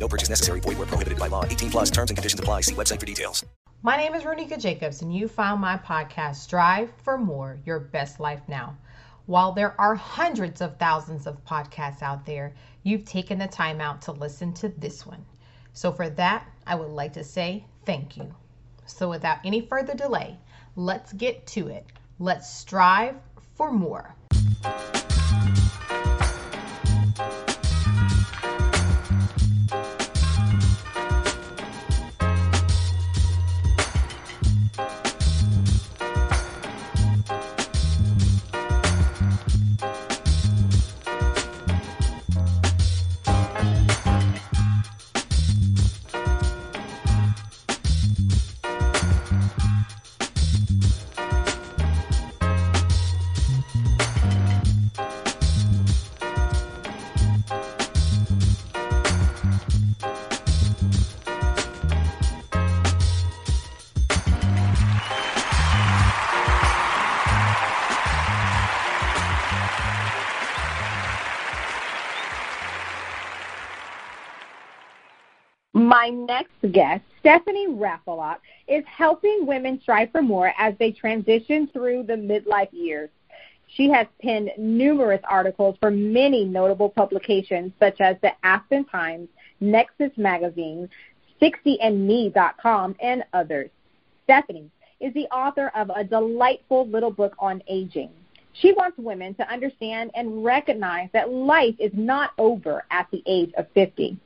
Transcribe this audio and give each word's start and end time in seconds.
No 0.00 0.08
purchase 0.08 0.30
necessary. 0.30 0.60
Void 0.60 0.78
where 0.78 0.86
prohibited 0.86 1.18
by 1.18 1.28
law. 1.28 1.44
18 1.44 1.70
plus 1.70 1.90
terms 1.90 2.10
and 2.10 2.16
conditions 2.16 2.40
apply. 2.40 2.62
See 2.62 2.74
website 2.74 2.98
for 2.98 3.06
details. 3.06 3.44
My 3.82 3.96
name 3.96 4.14
is 4.14 4.24
Ronika 4.24 4.58
Jacobs, 4.58 5.00
and 5.00 5.14
you 5.14 5.26
found 5.28 5.60
my 5.60 5.76
podcast, 5.76 6.36
Strive 6.36 6.90
for 7.02 7.16
More 7.16 7.58
Your 7.64 7.80
Best 7.80 8.20
Life 8.20 8.42
Now. 8.48 8.76
While 9.26 9.52
there 9.52 9.78
are 9.80 9.94
hundreds 9.94 10.60
of 10.60 10.76
thousands 10.76 11.26
of 11.26 11.42
podcasts 11.44 12.02
out 12.02 12.26
there, 12.26 12.52
you've 12.82 13.04
taken 13.04 13.38
the 13.38 13.46
time 13.46 13.80
out 13.80 14.02
to 14.02 14.12
listen 14.12 14.52
to 14.54 14.68
this 14.68 15.06
one. 15.06 15.24
So, 15.72 15.92
for 15.92 16.10
that, 16.10 16.46
I 16.66 16.74
would 16.74 16.90
like 16.90 17.12
to 17.14 17.24
say 17.24 17.64
thank 17.86 18.16
you. 18.16 18.34
So, 18.86 19.08
without 19.08 19.38
any 19.44 19.60
further 19.60 19.94
delay, 19.94 20.36
let's 20.76 21.12
get 21.12 21.46
to 21.48 21.68
it. 21.68 21.86
Let's 22.18 22.52
strive 22.52 23.16
for 23.54 23.70
more. 23.70 24.14
Guest, 76.68 77.02
Stephanie 77.20 77.68
Raffelock, 77.68 78.36
is 78.68 78.84
helping 78.86 79.46
women 79.46 79.80
strive 79.80 80.10
for 80.12 80.22
more 80.22 80.52
as 80.58 80.74
they 80.78 80.92
transition 80.92 81.68
through 81.72 82.04
the 82.04 82.14
midlife 82.14 82.68
years. 82.72 83.10
She 83.66 83.88
has 83.90 84.06
penned 84.20 84.50
numerous 84.58 85.20
articles 85.28 85.76
for 85.80 85.90
many 85.90 86.44
notable 86.44 86.88
publications 86.88 87.72
such 87.78 88.00
as 88.00 88.16
the 88.20 88.32
Aspen 88.42 88.84
Times, 88.84 89.28
Nexus 89.60 90.10
Magazine, 90.16 90.88
60andme.com, 91.40 92.96
and 93.00 93.24
others. 93.32 93.70
Stephanie 94.24 94.70
is 95.00 95.14
the 95.14 95.26
author 95.28 95.70
of 95.74 95.90
a 95.94 96.04
delightful 96.04 96.86
little 96.88 97.10
book 97.10 97.34
on 97.38 97.62
aging. 97.68 98.10
She 98.54 98.72
wants 98.72 98.98
women 98.98 99.34
to 99.34 99.50
understand 99.50 100.10
and 100.14 100.44
recognize 100.44 101.08
that 101.12 101.30
life 101.30 101.74
is 101.78 101.92
not 101.94 102.32
over 102.38 102.84
at 102.90 103.06
the 103.10 103.22
age 103.26 103.52
of 103.56 103.66
50. 103.74 104.18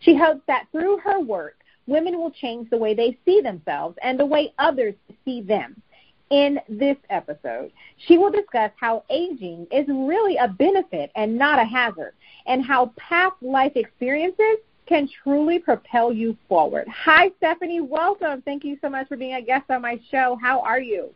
She 0.00 0.16
hopes 0.16 0.42
that 0.46 0.66
through 0.72 0.98
her 0.98 1.20
work, 1.20 1.57
women 1.88 2.18
will 2.18 2.30
change 2.30 2.70
the 2.70 2.76
way 2.76 2.94
they 2.94 3.18
see 3.24 3.40
themselves 3.40 3.96
and 4.02 4.20
the 4.20 4.26
way 4.26 4.52
others 4.58 4.94
see 5.24 5.40
them. 5.40 5.82
In 6.30 6.60
this 6.68 6.98
episode, 7.08 7.72
she 8.06 8.18
will 8.18 8.30
discuss 8.30 8.70
how 8.78 9.02
aging 9.08 9.66
is 9.72 9.86
really 9.88 10.36
a 10.36 10.46
benefit 10.46 11.10
and 11.16 11.38
not 11.38 11.58
a 11.58 11.64
hazard, 11.64 12.12
and 12.46 12.62
how 12.62 12.92
past 12.98 13.36
life 13.40 13.72
experiences 13.76 14.58
can 14.86 15.08
truly 15.22 15.58
propel 15.58 16.12
you 16.12 16.36
forward. 16.46 16.86
Hi, 16.88 17.30
Stephanie. 17.38 17.80
Welcome. 17.80 18.42
Thank 18.42 18.62
you 18.62 18.76
so 18.82 18.90
much 18.90 19.08
for 19.08 19.16
being 19.16 19.34
a 19.34 19.42
guest 19.42 19.70
on 19.70 19.80
my 19.80 19.98
show. 20.10 20.38
How 20.40 20.60
are 20.60 20.80
you? 20.80 21.14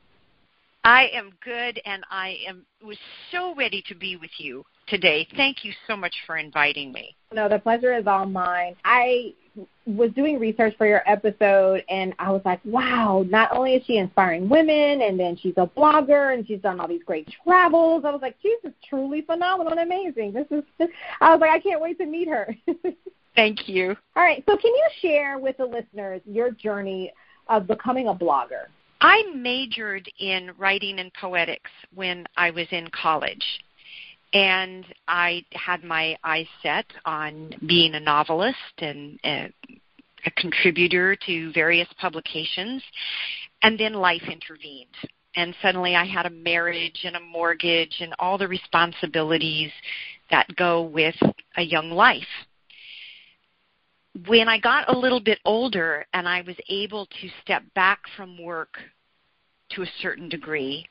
I 0.84 1.08
am 1.12 1.30
good, 1.44 1.78
and 1.84 2.02
I 2.10 2.38
am 2.48 2.64
was 2.82 2.98
so 3.30 3.54
ready 3.54 3.84
to 3.88 3.94
be 3.94 4.16
with 4.16 4.30
you 4.38 4.64
today. 4.86 5.28
Thank 5.36 5.62
you 5.62 5.72
so 5.86 5.94
much 5.94 6.14
for 6.26 6.38
inviting 6.38 6.90
me. 6.90 7.14
No, 7.32 7.50
the 7.50 7.58
pleasure 7.58 7.94
is 7.94 8.06
all 8.06 8.24
mine. 8.24 8.76
I 8.84 9.34
was 9.86 10.10
doing 10.12 10.38
research 10.38 10.74
for 10.78 10.86
your 10.86 11.02
episode 11.06 11.84
and 11.88 12.14
I 12.18 12.30
was 12.30 12.42
like, 12.44 12.60
wow, 12.64 13.24
not 13.28 13.54
only 13.56 13.74
is 13.74 13.84
she 13.84 13.98
inspiring 13.98 14.48
women 14.48 15.02
and 15.02 15.18
then 15.18 15.36
she's 15.36 15.54
a 15.56 15.66
blogger 15.66 16.34
and 16.34 16.46
she's 16.46 16.60
done 16.60 16.80
all 16.80 16.88
these 16.88 17.02
great 17.04 17.28
travels. 17.44 18.04
I 18.04 18.10
was 18.10 18.22
like, 18.22 18.36
she's 18.42 18.58
just 18.62 18.76
truly 18.88 19.22
phenomenal 19.22 19.72
and 19.72 19.80
amazing. 19.80 20.32
This 20.32 20.46
is 20.50 20.88
I 21.20 21.32
was 21.32 21.40
like, 21.40 21.50
I 21.50 21.58
can't 21.58 21.80
wait 21.80 21.98
to 21.98 22.06
meet 22.06 22.28
her. 22.28 22.54
Thank 23.34 23.68
you. 23.68 23.96
All 24.14 24.22
right. 24.22 24.42
So 24.48 24.56
can 24.56 24.72
you 24.74 24.86
share 25.00 25.38
with 25.38 25.56
the 25.56 25.64
listeners 25.64 26.20
your 26.26 26.50
journey 26.50 27.12
of 27.48 27.66
becoming 27.66 28.08
a 28.08 28.14
blogger? 28.14 28.66
I 29.00 29.24
majored 29.34 30.08
in 30.20 30.52
writing 30.58 31.00
and 31.00 31.12
poetics 31.14 31.70
when 31.94 32.24
I 32.36 32.50
was 32.50 32.66
in 32.70 32.88
college 32.90 33.44
and 34.32 34.84
I 35.08 35.44
had 35.52 35.84
my 35.84 36.16
eyes 36.24 36.46
set 36.62 36.86
on 37.04 37.54
being 37.66 37.94
a 37.94 38.00
novelist 38.00 38.56
and 38.78 39.18
a, 39.24 39.52
a 40.26 40.30
contributor 40.36 41.16
to 41.26 41.52
various 41.52 41.88
publications, 42.00 42.82
and 43.62 43.78
then 43.78 43.94
life 43.94 44.22
intervened. 44.30 44.96
And 45.36 45.54
suddenly 45.62 45.96
I 45.96 46.04
had 46.04 46.26
a 46.26 46.30
marriage 46.30 47.00
and 47.04 47.16
a 47.16 47.20
mortgage 47.20 47.96
and 48.00 48.14
all 48.18 48.38
the 48.38 48.48
responsibilities 48.48 49.70
that 50.30 50.54
go 50.56 50.82
with 50.82 51.16
a 51.56 51.62
young 51.62 51.90
life. 51.90 52.22
When 54.26 54.48
I 54.48 54.58
got 54.58 54.94
a 54.94 54.98
little 54.98 55.20
bit 55.20 55.38
older 55.44 56.04
and 56.12 56.28
I 56.28 56.42
was 56.42 56.56
able 56.68 57.06
to 57.06 57.28
step 57.42 57.62
back 57.74 58.00
from 58.14 58.42
work 58.42 58.76
to 59.70 59.82
a 59.82 59.90
certain 60.00 60.28
degree, 60.28 60.86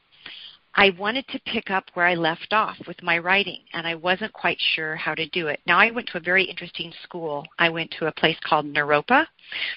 I 0.75 0.91
wanted 0.97 1.27
to 1.29 1.39
pick 1.45 1.69
up 1.69 1.85
where 1.93 2.05
I 2.05 2.15
left 2.15 2.53
off 2.53 2.77
with 2.87 3.01
my 3.03 3.17
writing, 3.17 3.59
and 3.73 3.85
I 3.85 3.95
wasn't 3.95 4.33
quite 4.33 4.57
sure 4.73 4.95
how 4.95 5.13
to 5.15 5.27
do 5.29 5.47
it. 5.47 5.59
Now, 5.67 5.79
I 5.79 5.91
went 5.91 6.07
to 6.07 6.17
a 6.17 6.21
very 6.21 6.43
interesting 6.43 6.93
school. 7.03 7.45
I 7.59 7.69
went 7.69 7.93
to 7.99 8.07
a 8.07 8.11
place 8.13 8.37
called 8.43 8.65
Naropa, 8.65 9.25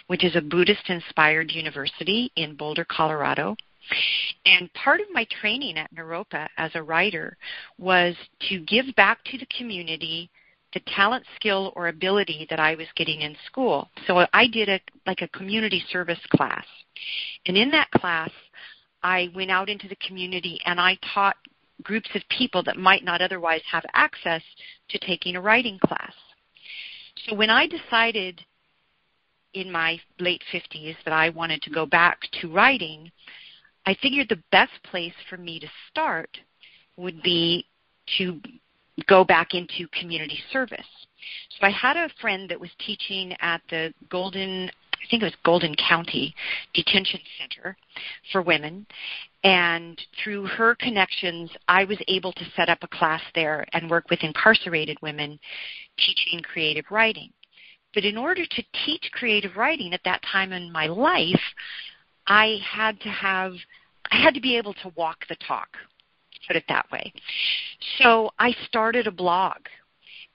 which 0.07 0.25
is 0.25 0.37
a 0.37 0.41
Buddhist 0.41 0.89
inspired 0.89 1.51
university 1.51 2.31
in 2.37 2.55
Boulder, 2.55 2.87
Colorado. 2.89 3.57
And 4.47 4.73
part 4.73 5.01
of 5.01 5.07
my 5.13 5.27
training 5.41 5.79
at 5.79 5.95
Naropa 5.95 6.49
as 6.57 6.71
a 6.75 6.83
writer 6.83 7.37
was 7.79 8.15
to 8.49 8.61
give 8.61 8.87
back 8.97 9.23
to 9.25 9.39
the 9.39 9.47
community 9.47 10.31
the 10.75 10.81
talent, 10.97 11.25
skill, 11.37 11.73
or 11.77 11.89
ability 11.89 12.47
that 12.51 12.59
I 12.59 12.75
was 12.75 12.89
getting 12.97 13.21
in 13.21 13.37
school. 13.47 13.89
So 14.07 14.27
I 14.33 14.47
did 14.49 14.69
a 14.69 14.81
like 15.07 15.23
a 15.23 15.29
community 15.29 15.83
service 15.91 16.19
class. 16.31 16.65
And 17.47 17.57
in 17.57 17.71
that 17.71 17.91
class, 17.93 18.31
I 19.05 19.31
went 19.35 19.51
out 19.51 19.69
into 19.69 19.87
the 19.87 19.97
community 19.97 20.59
and 20.65 20.81
I 20.81 20.99
taught 21.13 21.37
groups 21.83 22.09
of 22.15 22.23
people 22.31 22.63
that 22.65 22.79
might 22.79 23.05
not 23.05 23.21
otherwise 23.21 23.61
have 23.71 23.85
access 23.93 24.43
to 24.89 24.99
taking 24.99 25.37
a 25.37 25.41
writing 25.41 25.79
class. 25.79 26.15
So 27.27 27.37
when 27.37 27.51
I 27.51 27.67
decided 27.67 28.41
in 29.53 29.71
my 29.71 30.01
late 30.19 30.43
50s 30.53 30.97
that 31.05 31.13
I 31.13 31.29
wanted 31.29 31.63
to 31.63 31.71
go 31.71 31.87
back 31.87 32.21
to 32.41 32.51
writing, 32.51 33.13
I 33.87 33.95
figured 34.01 34.29
the 34.31 34.43
best 34.51 34.73
place 34.83 35.15
for 35.29 35.37
me 35.37 35.61
to 35.61 35.69
start 35.91 36.39
would 36.97 37.23
be 37.23 37.67
to 38.19 38.41
go 39.07 39.23
back 39.23 39.53
into 39.53 39.87
community 39.99 40.39
service. 40.51 40.81
So 41.51 41.67
I 41.67 41.71
had 41.71 41.97
a 41.97 42.11
friend 42.21 42.49
that 42.49 42.61
was 42.61 42.71
teaching 42.79 43.35
at 43.41 43.61
the 43.69 43.93
Golden 44.09 44.71
I 45.05 45.11
think 45.11 45.23
it 45.23 45.27
was 45.27 45.35
Golden 45.45 45.75
County 45.75 46.35
Detention 46.73 47.21
Center 47.39 47.77
for 48.33 48.41
women. 48.41 48.87
And 49.43 50.01
through 50.23 50.47
her 50.47 50.75
connections, 50.77 51.51
I 51.69 51.85
was 51.85 51.99
able 52.09 52.33
to 52.33 52.51
set 52.57 52.71
up 52.71 52.79
a 52.83 52.89
class 52.89 53.21
there 53.35 53.67
and 53.75 53.91
work 53.91 54.09
with 54.09 54.23
incarcerated 54.23 54.97
women 55.03 55.39
teaching 55.99 56.41
creative 56.41 56.87
writing. 56.91 57.31
But 57.93 58.05
in 58.05 58.17
order 58.17 58.45
to 58.47 58.63
teach 58.85 59.11
creative 59.13 59.57
writing 59.57 59.93
at 59.93 60.01
that 60.05 60.23
time 60.23 60.53
in 60.53 60.73
my 60.73 60.87
life, 60.87 61.41
I 62.27 62.59
had 62.65 62.99
to 63.01 63.09
have 63.11 63.53
I 64.11 64.17
had 64.17 64.35
to 64.35 64.41
be 64.41 64.57
able 64.57 64.75
to 64.75 64.93
walk 64.97 65.27
the 65.29 65.37
talk, 65.47 65.69
put 66.47 66.57
it 66.57 66.65
that 66.69 66.91
way. 66.91 67.13
So 67.99 68.31
I 68.39 68.55
started 68.67 69.07
a 69.07 69.13
blog 69.13 69.57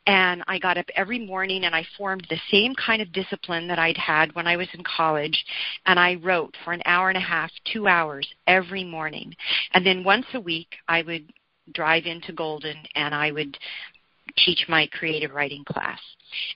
And 0.10 0.44
I 0.48 0.58
got 0.58 0.80
up 0.80 0.88
every 0.96 1.20
morning 1.20 1.66
and 1.66 1.76
I 1.76 1.86
formed 1.96 2.26
the 2.32 2.42
same 2.50 2.74
kind 2.74 3.00
of 3.00 3.12
discipline 3.12 3.68
that 3.68 3.78
I'd 3.78 3.96
had 3.96 4.34
when 4.34 4.48
I 4.48 4.58
was 4.58 4.68
in 4.74 4.84
college. 4.84 5.46
And 5.86 6.00
I 6.00 6.16
wrote 6.16 6.58
for 6.66 6.74
an 6.74 6.82
hour 6.86 7.10
and 7.10 7.18
a 7.18 7.22
half, 7.22 7.52
two 7.72 7.88
hours 7.88 8.28
every 8.48 8.84
morning. 8.84 9.36
And 9.76 9.86
then 9.86 10.04
once 10.04 10.26
a 10.34 10.40
week, 10.40 10.70
I 10.88 11.04
would 11.04 11.32
drive 11.76 12.08
into 12.08 12.34
Golden 12.34 12.76
and 12.96 13.14
I 13.14 13.32
would 13.32 13.56
teach 14.38 14.66
my 14.68 14.88
creative 14.88 15.32
writing 15.32 15.64
class. 15.66 16.00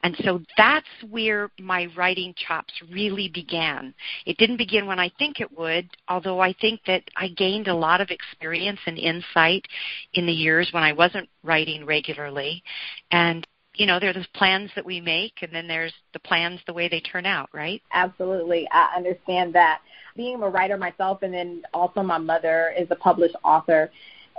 And 0.03 0.15
so 0.23 0.41
that's 0.57 0.85
where 1.09 1.49
my 1.59 1.87
writing 1.97 2.33
chops 2.47 2.73
really 2.91 3.29
began. 3.33 3.93
It 4.25 4.37
didn't 4.37 4.57
begin 4.57 4.85
when 4.85 4.99
I 4.99 5.09
think 5.17 5.39
it 5.39 5.57
would, 5.57 5.89
although 6.07 6.39
I 6.39 6.53
think 6.61 6.81
that 6.85 7.03
I 7.15 7.29
gained 7.29 7.67
a 7.67 7.75
lot 7.75 8.01
of 8.01 8.09
experience 8.09 8.79
and 8.85 8.97
insight 8.97 9.65
in 10.13 10.25
the 10.25 10.31
years 10.31 10.69
when 10.71 10.83
I 10.83 10.93
wasn't 10.93 11.29
writing 11.43 11.85
regularly. 11.85 12.63
And 13.11 13.47
you 13.75 13.87
know, 13.87 13.99
there 13.99 14.11
are 14.11 14.13
those 14.13 14.27
plans 14.35 14.69
that 14.75 14.85
we 14.85 15.01
make, 15.01 15.33
and 15.41 15.51
then 15.51 15.67
there's 15.67 15.93
the 16.13 16.19
plans 16.19 16.59
the 16.67 16.73
way 16.73 16.87
they 16.87 16.99
turn 16.99 17.25
out, 17.25 17.49
right? 17.53 17.81
Absolutely. 17.93 18.67
I 18.71 18.93
understand 18.95 19.53
that. 19.55 19.81
Being 20.15 20.43
a 20.43 20.47
writer 20.47 20.77
myself, 20.77 21.23
and 21.23 21.33
then 21.33 21.63
also 21.73 22.03
my 22.03 22.19
mother 22.19 22.71
is 22.77 22.87
a 22.91 22.95
published 22.95 23.35
author. 23.43 23.89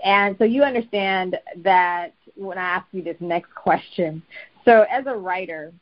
And 0.03 0.37
so 0.39 0.45
you 0.45 0.63
understand 0.63 1.39
that 1.59 2.15
when 2.37 2.59
I 2.59 2.63
ask 2.63 2.87
you 2.93 3.03
this 3.03 3.17
next 3.21 3.55
question, 3.55 4.23
so 4.65 4.85
as 4.91 5.07
a 5.07 5.15
writer, 5.15 5.73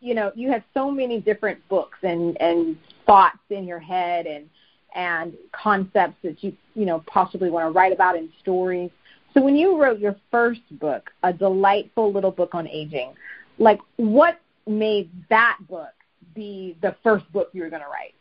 you 0.00 0.14
know, 0.14 0.32
you 0.34 0.50
have 0.50 0.62
so 0.74 0.90
many 0.90 1.20
different 1.20 1.66
books 1.68 1.98
and 2.02 2.40
and 2.40 2.76
thoughts 3.06 3.38
in 3.50 3.64
your 3.64 3.78
head 3.78 4.26
and 4.26 4.48
and 4.94 5.34
concepts 5.52 6.16
that 6.22 6.42
you 6.42 6.52
you 6.74 6.84
know 6.86 7.02
possibly 7.06 7.50
want 7.50 7.66
to 7.66 7.70
write 7.70 7.92
about 7.92 8.16
in 8.16 8.28
stories. 8.40 8.90
So 9.34 9.42
when 9.42 9.56
you 9.56 9.80
wrote 9.80 9.98
your 9.98 10.16
first 10.30 10.62
book, 10.78 11.10
a 11.22 11.32
delightful 11.32 12.12
little 12.12 12.30
book 12.30 12.54
on 12.54 12.66
aging, 12.66 13.14
like 13.58 13.80
what 13.96 14.40
made 14.66 15.10
that 15.28 15.58
book 15.68 15.92
be 16.34 16.76
the 16.82 16.96
first 17.02 17.30
book 17.32 17.50
you 17.52 17.62
were 17.62 17.70
going 17.70 17.82
to 17.82 17.88
write? 17.88 18.14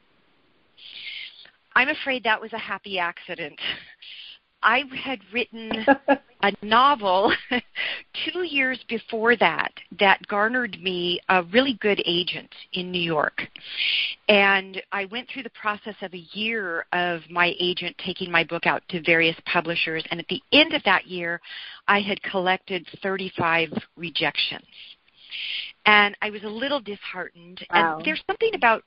I'm 1.76 1.90
afraid 1.90 2.24
that 2.24 2.42
was 2.42 2.54
a 2.54 2.58
happy 2.58 3.00
accident. 3.00 3.60
I 4.66 4.84
had 5.02 5.20
written 5.32 5.72
a 6.42 6.52
novel 6.64 7.32
two 8.34 8.44
years 8.44 8.84
before 8.90 9.36
that 9.38 9.72
that 10.00 10.26
garnered 10.28 10.82
me 10.82 11.22
a 11.30 11.44
really 11.44 11.78
good 11.82 12.02
agent 12.06 12.50
in 12.74 12.92
New 12.92 13.02
York. 13.02 13.44
And 14.28 14.82
I 14.92 15.06
went 15.06 15.30
through 15.30 15.44
the 15.44 15.52
process 15.52 15.96
of 16.02 16.14
a 16.14 16.26
year 16.34 16.88
of 16.94 17.22
my 17.30 17.54
agent 17.60 17.96
taking 18.04 18.32
my 18.32 18.44
book 18.44 18.66
out 18.66 18.82
to 18.90 19.02
various 19.04 19.38
publishers. 19.46 20.04
And 20.10 20.20
at 20.20 20.28
the 20.28 20.42
end 20.52 20.74
of 20.74 20.84
that 20.84 21.06
year, 21.06 21.40
I 21.88 22.02
had 22.02 22.22
collected 22.24 22.88
35 23.04 23.70
rejections. 23.96 24.66
And 25.86 26.18
I 26.24 26.32
was 26.32 26.44
a 26.44 26.50
little 26.50 26.80
disheartened. 26.80 27.64
Wow. 27.72 27.98
And 27.98 28.06
there's 28.06 28.24
something 28.26 28.56
about 28.56 28.84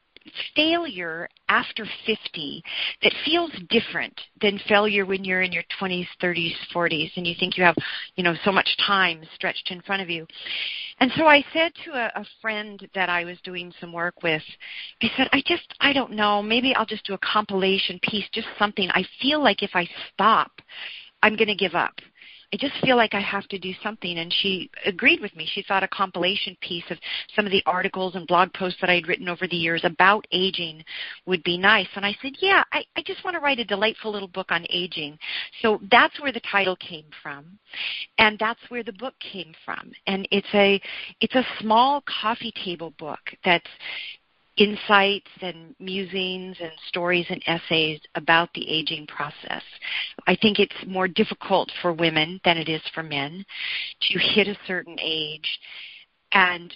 failure 0.55 1.29
after 1.49 1.87
50 2.07 2.63
that 3.03 3.13
feels 3.25 3.51
different 3.71 4.19
than 4.41 4.61
failure 4.69 5.07
when 5.07 5.25
you're 5.25 5.43
in 5.43 5.53
your 5.53 5.65
20s, 5.81 6.07
30s, 6.23 6.55
40s 6.75 7.11
and 7.17 7.27
you 7.27 7.35
think 7.39 7.57
you 7.57 7.65
have, 7.65 7.77
you 8.17 8.25
know, 8.25 8.35
so 8.45 8.53
much 8.53 8.69
time 8.87 9.23
stretched 9.35 9.71
in 9.71 9.81
front 9.83 10.03
of 10.03 10.11
you. 10.11 10.27
And 11.01 11.11
so 11.17 11.27
I 11.27 11.45
said 11.53 11.73
to 11.85 11.93
a, 11.93 12.21
a 12.21 12.27
friend 12.41 12.87
that 12.95 13.09
I 13.09 13.25
was 13.25 13.39
doing 13.45 13.73
some 13.81 13.93
work 13.93 14.23
with, 14.23 14.43
I 15.03 15.11
said, 15.17 15.29
I 15.33 15.43
just, 15.47 15.73
I 15.81 15.93
don't 15.93 16.13
know, 16.13 16.43
maybe 16.43 16.75
I'll 16.75 16.87
just 16.87 17.07
do 17.07 17.15
a 17.15 17.19
compilation 17.19 17.99
piece, 18.03 18.27
just 18.33 18.49
something. 18.59 18.89
I 18.91 19.05
feel 19.21 19.43
like 19.43 19.63
if 19.63 19.71
I 19.75 19.89
stop, 20.13 20.51
I'm 21.23 21.37
going 21.37 21.49
to 21.49 21.55
give 21.55 21.75
up. 21.75 21.95
I 22.53 22.57
just 22.57 22.75
feel 22.83 22.97
like 22.97 23.15
I 23.15 23.21
have 23.21 23.47
to 23.49 23.59
do 23.59 23.73
something. 23.83 24.19
And 24.19 24.33
she 24.33 24.71
agreed 24.87 25.21
with 25.21 25.35
me. 25.37 25.49
She 25.53 25.63
thought 25.63 25.83
a 25.83 25.89
compilation 25.89 26.57
piece 26.61 26.85
of 26.91 26.99
some 27.37 27.45
of 27.45 27.53
the 27.53 27.63
articles 27.67 28.15
and 28.15 28.27
blog 28.27 28.53
posts 28.55 28.81
that 28.81 28.91
I 28.91 28.95
had 28.95 29.07
written 29.09 29.29
over 29.29 29.47
the 29.47 29.57
years 29.57 29.83
about 29.85 30.27
aging 30.33 30.83
would 31.27 31.43
be 31.43 31.59
nice. 31.59 31.89
And 31.95 32.07
I 32.07 32.17
said, 32.23 32.33
yeah, 32.41 32.65
I, 32.73 32.85
I 32.97 33.03
just 33.03 33.23
want 33.25 33.35
to 33.35 33.41
write 33.41 33.59
a 33.59 33.65
delightful 33.65 34.13
little 34.13 34.29
book 34.29 34.51
on 34.51 34.67
aging. 34.71 35.19
So 35.61 35.81
that's 35.91 36.19
where 36.21 36.33
the 36.33 36.41
title 36.51 36.77
came 36.77 37.07
from. 37.23 37.59
And 38.17 38.39
that's 38.39 38.61
where 38.69 38.83
the 38.83 38.93
book 38.93 39.15
came 39.21 39.53
from. 39.65 39.93
And 40.07 40.27
it's 40.31 40.49
a, 40.55 40.81
it's 41.21 41.35
a 41.35 41.45
small 41.61 42.03
coffee 42.23 42.53
table 42.65 42.95
book 42.99 43.21
that's 43.45 43.69
insights 44.59 45.31
and 45.41 45.75
musings 45.79 46.57
and 46.61 46.73
stories 46.89 47.27
and 47.31 47.43
essays 47.47 48.01
about 48.17 48.49
the 48.55 48.69
aging 48.69 49.07
process. 49.07 49.63
I 50.27 50.37
think 50.37 50.59
it's 50.59 50.75
more 50.87 51.09
difficult 51.09 51.71
for 51.81 51.93
women 51.93 52.41
than 52.45 52.57
it 52.57 52.69
is 52.69 52.83
for 52.95 53.03
men 53.03 53.45
to 54.11 54.19
hit 54.19 54.49
a 54.49 54.59
certain 54.67 54.97
age 55.01 55.59
and 56.33 56.75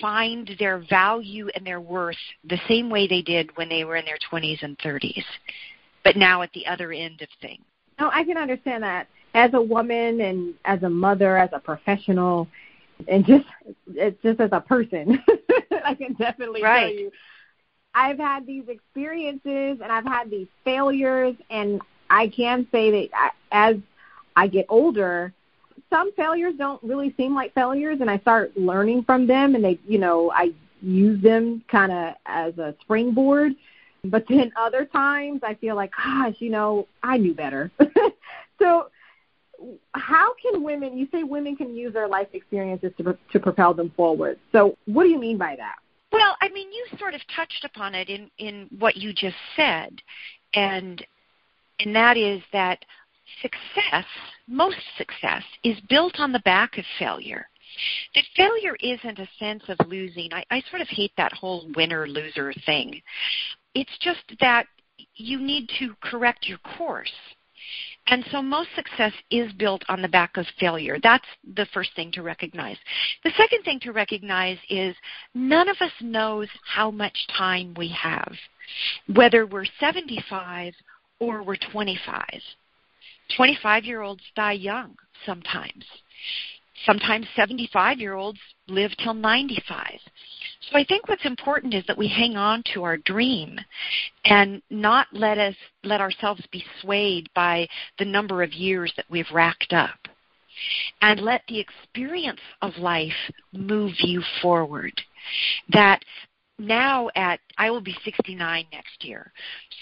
find 0.00 0.50
their 0.58 0.84
value 0.90 1.48
and 1.54 1.66
their 1.66 1.80
worth 1.80 2.16
the 2.44 2.60
same 2.68 2.90
way 2.90 3.06
they 3.06 3.22
did 3.22 3.56
when 3.56 3.68
they 3.68 3.84
were 3.84 3.96
in 3.96 4.04
their 4.04 4.18
20s 4.30 4.62
and 4.62 4.78
30s, 4.78 5.24
but 6.04 6.16
now 6.16 6.42
at 6.42 6.52
the 6.52 6.66
other 6.66 6.92
end 6.92 7.22
of 7.22 7.28
things. 7.40 7.62
No, 8.00 8.10
I 8.12 8.24
can 8.24 8.36
understand 8.36 8.82
that. 8.82 9.08
As 9.34 9.54
a 9.54 9.62
woman 9.62 10.20
and 10.20 10.54
as 10.64 10.82
a 10.82 10.90
mother, 10.90 11.38
as 11.38 11.50
a 11.52 11.58
professional, 11.58 12.48
and 13.08 13.24
just 13.24 13.46
just 14.22 14.40
as 14.40 14.50
a 14.52 14.60
person, 14.60 15.22
I 15.86 15.94
can 15.94 16.14
definitely 16.14 16.62
right. 16.62 16.86
tell 16.86 16.94
you. 16.94 17.12
I've 17.94 18.18
had 18.18 18.46
these 18.46 18.68
experiences 18.68 19.78
and 19.82 19.92
I've 19.92 20.06
had 20.06 20.30
these 20.30 20.48
failures, 20.64 21.36
and 21.50 21.80
I 22.08 22.28
can 22.28 22.66
say 22.72 22.90
that 22.90 23.08
I, 23.14 23.30
as 23.50 23.76
I 24.34 24.46
get 24.46 24.66
older, 24.70 25.32
some 25.90 26.12
failures 26.14 26.54
don't 26.56 26.82
really 26.82 27.14
seem 27.18 27.34
like 27.34 27.52
failures, 27.52 27.98
and 28.00 28.10
I 28.10 28.18
start 28.18 28.56
learning 28.56 29.04
from 29.04 29.26
them, 29.26 29.54
and 29.54 29.62
they, 29.62 29.78
you 29.86 29.98
know, 29.98 30.30
I 30.30 30.52
use 30.80 31.22
them 31.22 31.62
kind 31.68 31.92
of 31.92 32.14
as 32.24 32.56
a 32.58 32.74
springboard. 32.80 33.52
But 34.04 34.24
then 34.28 34.52
other 34.56 34.84
times 34.84 35.42
I 35.44 35.54
feel 35.54 35.76
like, 35.76 35.92
gosh, 35.94 36.34
you 36.38 36.50
know, 36.50 36.88
I 37.02 37.18
knew 37.18 37.34
better. 37.34 37.70
so 38.58 38.88
how 39.94 40.34
can 40.34 40.62
women 40.62 40.96
you 40.96 41.08
say 41.12 41.22
women 41.22 41.56
can 41.56 41.74
use 41.74 41.92
their 41.92 42.08
life 42.08 42.28
experiences 42.32 42.92
to 42.98 43.16
to 43.32 43.40
propel 43.40 43.74
them 43.74 43.92
forward. 43.96 44.38
So 44.52 44.76
what 44.86 45.04
do 45.04 45.10
you 45.10 45.18
mean 45.18 45.38
by 45.38 45.56
that? 45.56 45.76
Well 46.10 46.36
i 46.40 46.48
mean 46.48 46.70
you 46.72 46.86
sort 46.98 47.14
of 47.14 47.20
touched 47.34 47.64
upon 47.64 47.94
it 47.94 48.08
in 48.08 48.30
in 48.38 48.68
what 48.78 48.96
you 48.96 49.12
just 49.12 49.36
said. 49.56 50.00
And 50.54 51.04
and 51.80 51.94
that 51.94 52.16
is 52.16 52.42
that 52.52 52.84
success 53.40 54.04
most 54.46 54.80
success 54.98 55.42
is 55.64 55.78
built 55.88 56.18
on 56.18 56.32
the 56.32 56.40
back 56.40 56.78
of 56.78 56.84
failure. 56.98 57.46
That 58.14 58.24
failure 58.36 58.76
isn't 58.80 59.18
a 59.18 59.28
sense 59.38 59.62
of 59.68 59.78
losing. 59.88 60.30
I, 60.32 60.44
I 60.50 60.62
sort 60.68 60.82
of 60.82 60.88
hate 60.88 61.12
that 61.16 61.32
whole 61.32 61.70
winner 61.74 62.06
loser 62.06 62.52
thing. 62.66 63.00
It's 63.74 63.96
just 64.00 64.20
that 64.40 64.66
you 65.14 65.40
need 65.40 65.70
to 65.78 65.94
correct 66.02 66.46
your 66.46 66.58
course 66.76 67.12
and 68.08 68.24
so 68.30 68.42
most 68.42 68.68
success 68.74 69.12
is 69.30 69.52
built 69.52 69.84
on 69.88 70.02
the 70.02 70.08
back 70.08 70.36
of 70.36 70.46
failure. 70.58 70.98
That's 71.02 71.26
the 71.54 71.66
first 71.72 71.90
thing 71.94 72.10
to 72.12 72.22
recognize. 72.22 72.76
The 73.24 73.32
second 73.36 73.62
thing 73.64 73.80
to 73.80 73.92
recognize 73.92 74.58
is 74.68 74.94
none 75.34 75.68
of 75.68 75.76
us 75.80 75.92
knows 76.00 76.48
how 76.64 76.90
much 76.90 77.16
time 77.36 77.74
we 77.76 77.88
have, 77.88 78.32
whether 79.14 79.46
we're 79.46 79.66
75 79.78 80.74
or 81.20 81.42
we're 81.42 81.56
25. 81.70 82.24
25 83.36 83.84
year 83.84 84.02
olds 84.02 84.22
die 84.34 84.52
young 84.52 84.96
sometimes. 85.24 85.84
Sometimes 86.84 87.26
75 87.36 87.98
year 87.98 88.14
olds 88.14 88.38
live 88.68 88.90
till 89.02 89.14
95. 89.14 89.86
So 90.70 90.78
I 90.78 90.84
think 90.84 91.08
what's 91.08 91.24
important 91.24 91.74
is 91.74 91.84
that 91.86 91.98
we 91.98 92.08
hang 92.08 92.36
on 92.36 92.62
to 92.74 92.84
our 92.84 92.96
dream 92.98 93.58
and 94.24 94.62
not 94.70 95.06
let 95.12 95.38
us 95.38 95.54
let 95.84 96.00
ourselves 96.00 96.42
be 96.50 96.64
swayed 96.80 97.28
by 97.34 97.68
the 97.98 98.04
number 98.04 98.42
of 98.42 98.52
years 98.52 98.92
that 98.96 99.06
we've 99.10 99.30
racked 99.32 99.72
up. 99.72 99.98
And 101.00 101.20
let 101.20 101.42
the 101.48 101.58
experience 101.58 102.40
of 102.60 102.76
life 102.76 103.12
move 103.52 103.92
you 103.98 104.22
forward. 104.40 104.92
That 105.72 106.00
now 106.62 107.10
at 107.14 107.40
I 107.58 107.70
will 107.70 107.80
be 107.80 107.96
69 108.04 108.66
next 108.72 109.04
year. 109.04 109.32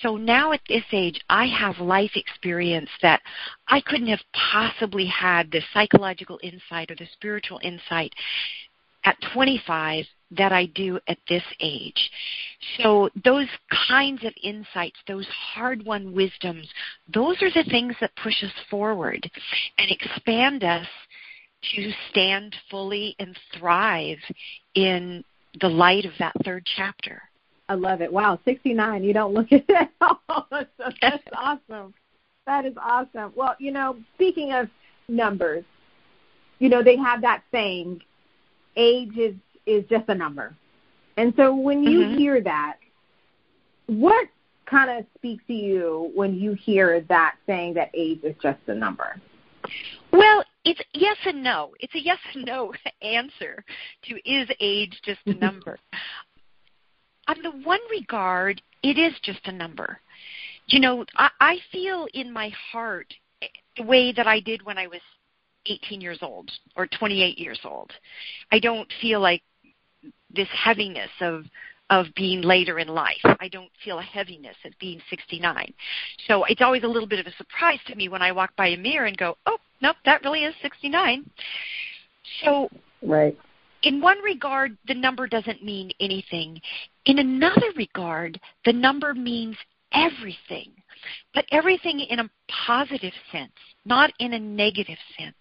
So 0.02 0.16
now 0.16 0.52
at 0.52 0.60
this 0.68 0.84
age 0.92 1.20
I 1.28 1.46
have 1.46 1.78
life 1.78 2.12
experience 2.14 2.90
that 3.02 3.20
I 3.68 3.80
couldn't 3.80 4.08
have 4.08 4.20
possibly 4.32 5.06
had 5.06 5.50
the 5.50 5.62
psychological 5.72 6.40
insight 6.42 6.90
or 6.90 6.96
the 6.96 7.08
spiritual 7.12 7.60
insight 7.62 8.12
at 9.04 9.16
25 9.32 10.04
that 10.32 10.52
I 10.52 10.66
do 10.66 10.98
at 11.08 11.18
this 11.28 11.42
age. 11.60 12.10
So 12.78 13.10
those 13.24 13.48
kinds 13.88 14.24
of 14.24 14.32
insights, 14.42 14.98
those 15.08 15.26
hard-won 15.26 16.12
wisdoms, 16.12 16.68
those 17.12 17.40
are 17.42 17.50
the 17.50 17.68
things 17.68 17.94
that 18.00 18.14
push 18.22 18.44
us 18.44 18.52
forward 18.70 19.28
and 19.78 19.90
expand 19.90 20.62
us 20.62 20.86
to 21.74 21.90
stand 22.10 22.54
fully 22.70 23.16
and 23.18 23.36
thrive 23.58 24.18
in 24.74 25.24
the 25.60 25.68
light 25.68 26.04
of 26.04 26.12
that 26.18 26.32
third 26.44 26.66
chapter. 26.76 27.22
I 27.68 27.74
love 27.74 28.00
it. 28.00 28.12
Wow, 28.12 28.38
69. 28.44 29.04
You 29.04 29.12
don't 29.12 29.34
look 29.34 29.52
at 29.52 29.66
that 29.68 29.90
at 30.00 30.10
all. 30.28 30.46
So 30.50 30.90
that's 31.00 31.22
awesome. 31.32 31.94
That 32.46 32.64
is 32.66 32.74
awesome. 32.76 33.32
Well, 33.36 33.54
you 33.58 33.70
know, 33.70 33.96
speaking 34.14 34.52
of 34.52 34.68
numbers, 35.08 35.64
you 36.58 36.68
know, 36.68 36.82
they 36.82 36.96
have 36.96 37.20
that 37.22 37.42
saying, 37.52 38.02
age 38.76 39.16
is 39.16 39.34
is 39.66 39.84
just 39.88 40.08
a 40.08 40.14
number. 40.14 40.54
And 41.16 41.34
so 41.36 41.54
when 41.54 41.84
you 41.84 42.00
Mhm. 42.00 42.16
hear 42.16 42.40
that, 42.40 42.78
what 43.86 44.28
kind 44.64 44.90
of 44.90 45.06
speaks 45.16 45.44
to 45.48 45.52
you 45.52 46.10
when 46.14 46.34
you 46.34 46.54
hear 46.54 47.00
that 47.02 47.36
saying 47.46 47.74
that 47.74 47.90
age 47.92 48.20
is 48.24 48.34
just 48.42 48.60
a 48.68 48.74
number? 48.74 49.20
Well, 50.12 50.44
it's 50.64 50.80
yes 50.92 51.16
and 51.24 51.42
no. 51.42 51.72
It's 51.80 51.94
a 51.94 52.00
yes 52.00 52.18
and 52.34 52.44
no 52.44 52.72
answer 53.02 53.64
to 54.04 54.30
is 54.30 54.48
age 54.60 54.98
just 55.04 55.20
a 55.26 55.34
number. 55.40 55.78
On 57.28 57.36
the 57.42 57.52
one 57.64 57.80
regard, 57.90 58.60
it 58.82 58.98
is 58.98 59.14
just 59.22 59.40
a 59.46 59.52
number. 59.52 60.00
You 60.66 60.80
know, 60.80 61.04
I, 61.16 61.30
I 61.40 61.58
feel 61.72 62.06
in 62.14 62.32
my 62.32 62.52
heart 62.72 63.12
the 63.76 63.82
way 63.82 64.12
that 64.12 64.26
I 64.26 64.40
did 64.40 64.62
when 64.64 64.78
I 64.78 64.86
was 64.86 65.00
18 65.66 66.00
years 66.00 66.18
old 66.22 66.50
or 66.76 66.86
28 66.86 67.38
years 67.38 67.60
old. 67.64 67.92
I 68.50 68.58
don't 68.58 68.88
feel 69.00 69.20
like 69.20 69.42
this 70.34 70.48
heaviness 70.52 71.10
of 71.20 71.44
of 71.90 72.06
being 72.14 72.42
later 72.42 72.78
in 72.78 72.86
life. 72.86 73.20
I 73.40 73.48
don't 73.48 73.70
feel 73.84 73.98
a 73.98 74.02
heaviness 74.02 74.54
of 74.64 74.72
being 74.78 75.02
69. 75.10 75.74
So 76.28 76.44
it's 76.44 76.60
always 76.62 76.84
a 76.84 76.86
little 76.86 77.08
bit 77.08 77.18
of 77.18 77.26
a 77.26 77.36
surprise 77.36 77.80
to 77.88 77.96
me 77.96 78.08
when 78.08 78.22
I 78.22 78.30
walk 78.30 78.54
by 78.54 78.68
a 78.68 78.76
mirror 78.76 79.06
and 79.06 79.16
go, 79.18 79.36
"Oh, 79.44 79.58
nope, 79.80 79.96
that 80.04 80.22
really 80.24 80.44
is 80.44 80.54
69." 80.62 81.28
So 82.42 82.70
Right. 83.02 83.36
in 83.82 84.00
one 84.00 84.18
regard, 84.20 84.76
the 84.86 84.94
number 84.94 85.26
doesn't 85.26 85.64
mean 85.64 85.90
anything. 86.00 86.60
In 87.06 87.18
another 87.18 87.72
regard, 87.76 88.40
the 88.64 88.72
number 88.72 89.14
means 89.14 89.56
everything, 89.92 90.70
but 91.34 91.46
everything 91.50 92.00
in 92.00 92.20
a 92.20 92.30
positive 92.48 93.14
sense, 93.32 93.52
not 93.84 94.12
in 94.18 94.34
a 94.34 94.38
negative 94.38 94.98
sense. 95.18 95.36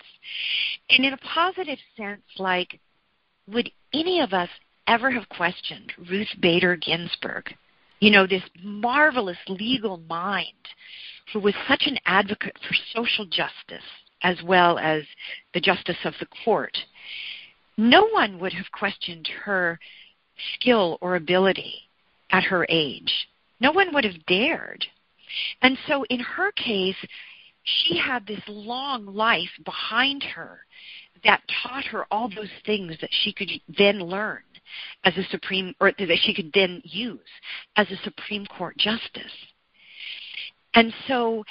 And 0.90 1.06
in 1.06 1.14
a 1.14 1.18
positive 1.18 1.80
sense, 1.98 2.24
like, 2.38 2.80
would 3.48 3.72
any 3.94 4.22
of 4.22 4.34
us 4.34 4.50
ever 4.88 5.12
have 5.12 5.28
questioned 5.30 5.94
Ruth 6.10 6.34
Bader 6.40 6.76
Ginsburg? 6.76 7.54
You 8.00 8.12
know, 8.12 8.26
this 8.26 8.44
marvelous 8.64 9.38
legal 9.48 9.98
mind 10.10 10.54
who 11.34 11.40
was 11.40 11.54
such 11.68 11.84
an 11.86 11.98
advocate 12.06 12.58
for 12.68 12.74
social 12.96 13.26
justice 13.26 13.84
as 14.24 14.38
well 14.44 14.78
as 14.80 15.04
the 15.54 15.62
justice 15.62 15.98
of 16.04 16.14
the 16.20 16.28
court 16.44 16.76
no 17.80 18.10
one 18.10 18.40
would 18.40 18.52
have 18.52 18.70
questioned 18.74 19.26
her 19.46 19.80
skill 20.54 20.98
or 21.00 21.16
ability 21.16 21.76
at 22.30 22.44
her 22.44 22.66
age. 22.68 23.30
No 23.62 23.72
one 23.72 23.94
would 23.94 24.04
have 24.04 24.26
dared. 24.26 24.86
And 25.62 25.78
so 25.88 26.04
in 26.10 26.20
her 26.20 26.52
case, 26.52 26.98
she 27.64 27.98
had 27.98 28.28
this 28.28 28.42
long 28.48 29.06
life 29.06 29.50
behind 29.64 30.24
her 30.24 30.60
that 31.24 31.42
taught 31.64 31.86
her 31.86 32.06
all 32.12 32.28
those 32.28 32.52
things 32.66 32.96
that 33.00 33.10
she 33.24 33.32
could 33.32 33.50
then 33.78 34.00
learn 34.00 34.44
as 35.06 35.16
a 35.16 35.24
Supreme, 35.32 35.74
or 35.80 35.94
that 35.98 36.20
she 36.22 36.34
could 36.34 36.52
then 36.54 36.82
use 36.84 37.20
as 37.78 37.90
a 37.92 38.04
Supreme 38.04 38.46
Court 38.46 38.78
justice. 38.78 39.32
And 40.74 40.94
so 41.08 41.46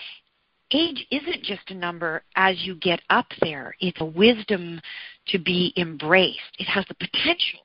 age 0.73 1.07
isn't 1.11 1.43
just 1.43 1.71
a 1.71 1.75
number 1.75 2.23
as 2.37 2.57
you 2.65 2.75
get 2.77 3.01
up 3.11 3.27
there. 3.41 3.75
It's 3.81 4.01
a 4.01 4.05
wisdom 4.05 4.81
to 5.29 5.39
be 5.39 5.73
embraced. 5.77 6.57
It 6.59 6.69
has 6.69 6.85
the 6.89 6.95
potential 6.95 7.61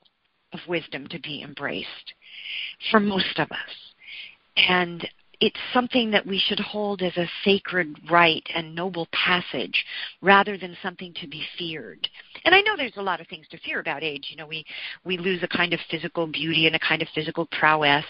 of 0.53 0.59
wisdom 0.67 1.07
to 1.07 1.19
be 1.19 1.41
embraced 1.41 2.13
for 2.91 2.99
most 2.99 3.39
of 3.39 3.51
us. 3.51 3.93
And 4.55 5.07
it's 5.39 5.59
something 5.73 6.11
that 6.11 6.25
we 6.25 6.39
should 6.39 6.59
hold 6.59 7.01
as 7.01 7.15
a 7.17 7.29
sacred 7.43 7.95
right 8.09 8.43
and 8.55 8.75
noble 8.75 9.07
passage 9.11 9.83
rather 10.21 10.57
than 10.57 10.77
something 10.81 11.13
to 11.19 11.27
be 11.27 11.43
feared. 11.57 12.07
And 12.45 12.53
I 12.53 12.61
know 12.61 12.77
there's 12.77 12.97
a 12.97 13.01
lot 13.01 13.19
of 13.19 13.27
things 13.27 13.47
to 13.49 13.57
fear 13.59 13.79
about 13.79 14.03
age. 14.03 14.27
You 14.29 14.37
know, 14.37 14.47
we, 14.47 14.65
we 15.03 15.17
lose 15.17 15.43
a 15.43 15.47
kind 15.47 15.73
of 15.73 15.79
physical 15.89 16.27
beauty 16.27 16.67
and 16.67 16.75
a 16.75 16.79
kind 16.79 17.01
of 17.01 17.07
physical 17.13 17.47
prowess, 17.47 18.05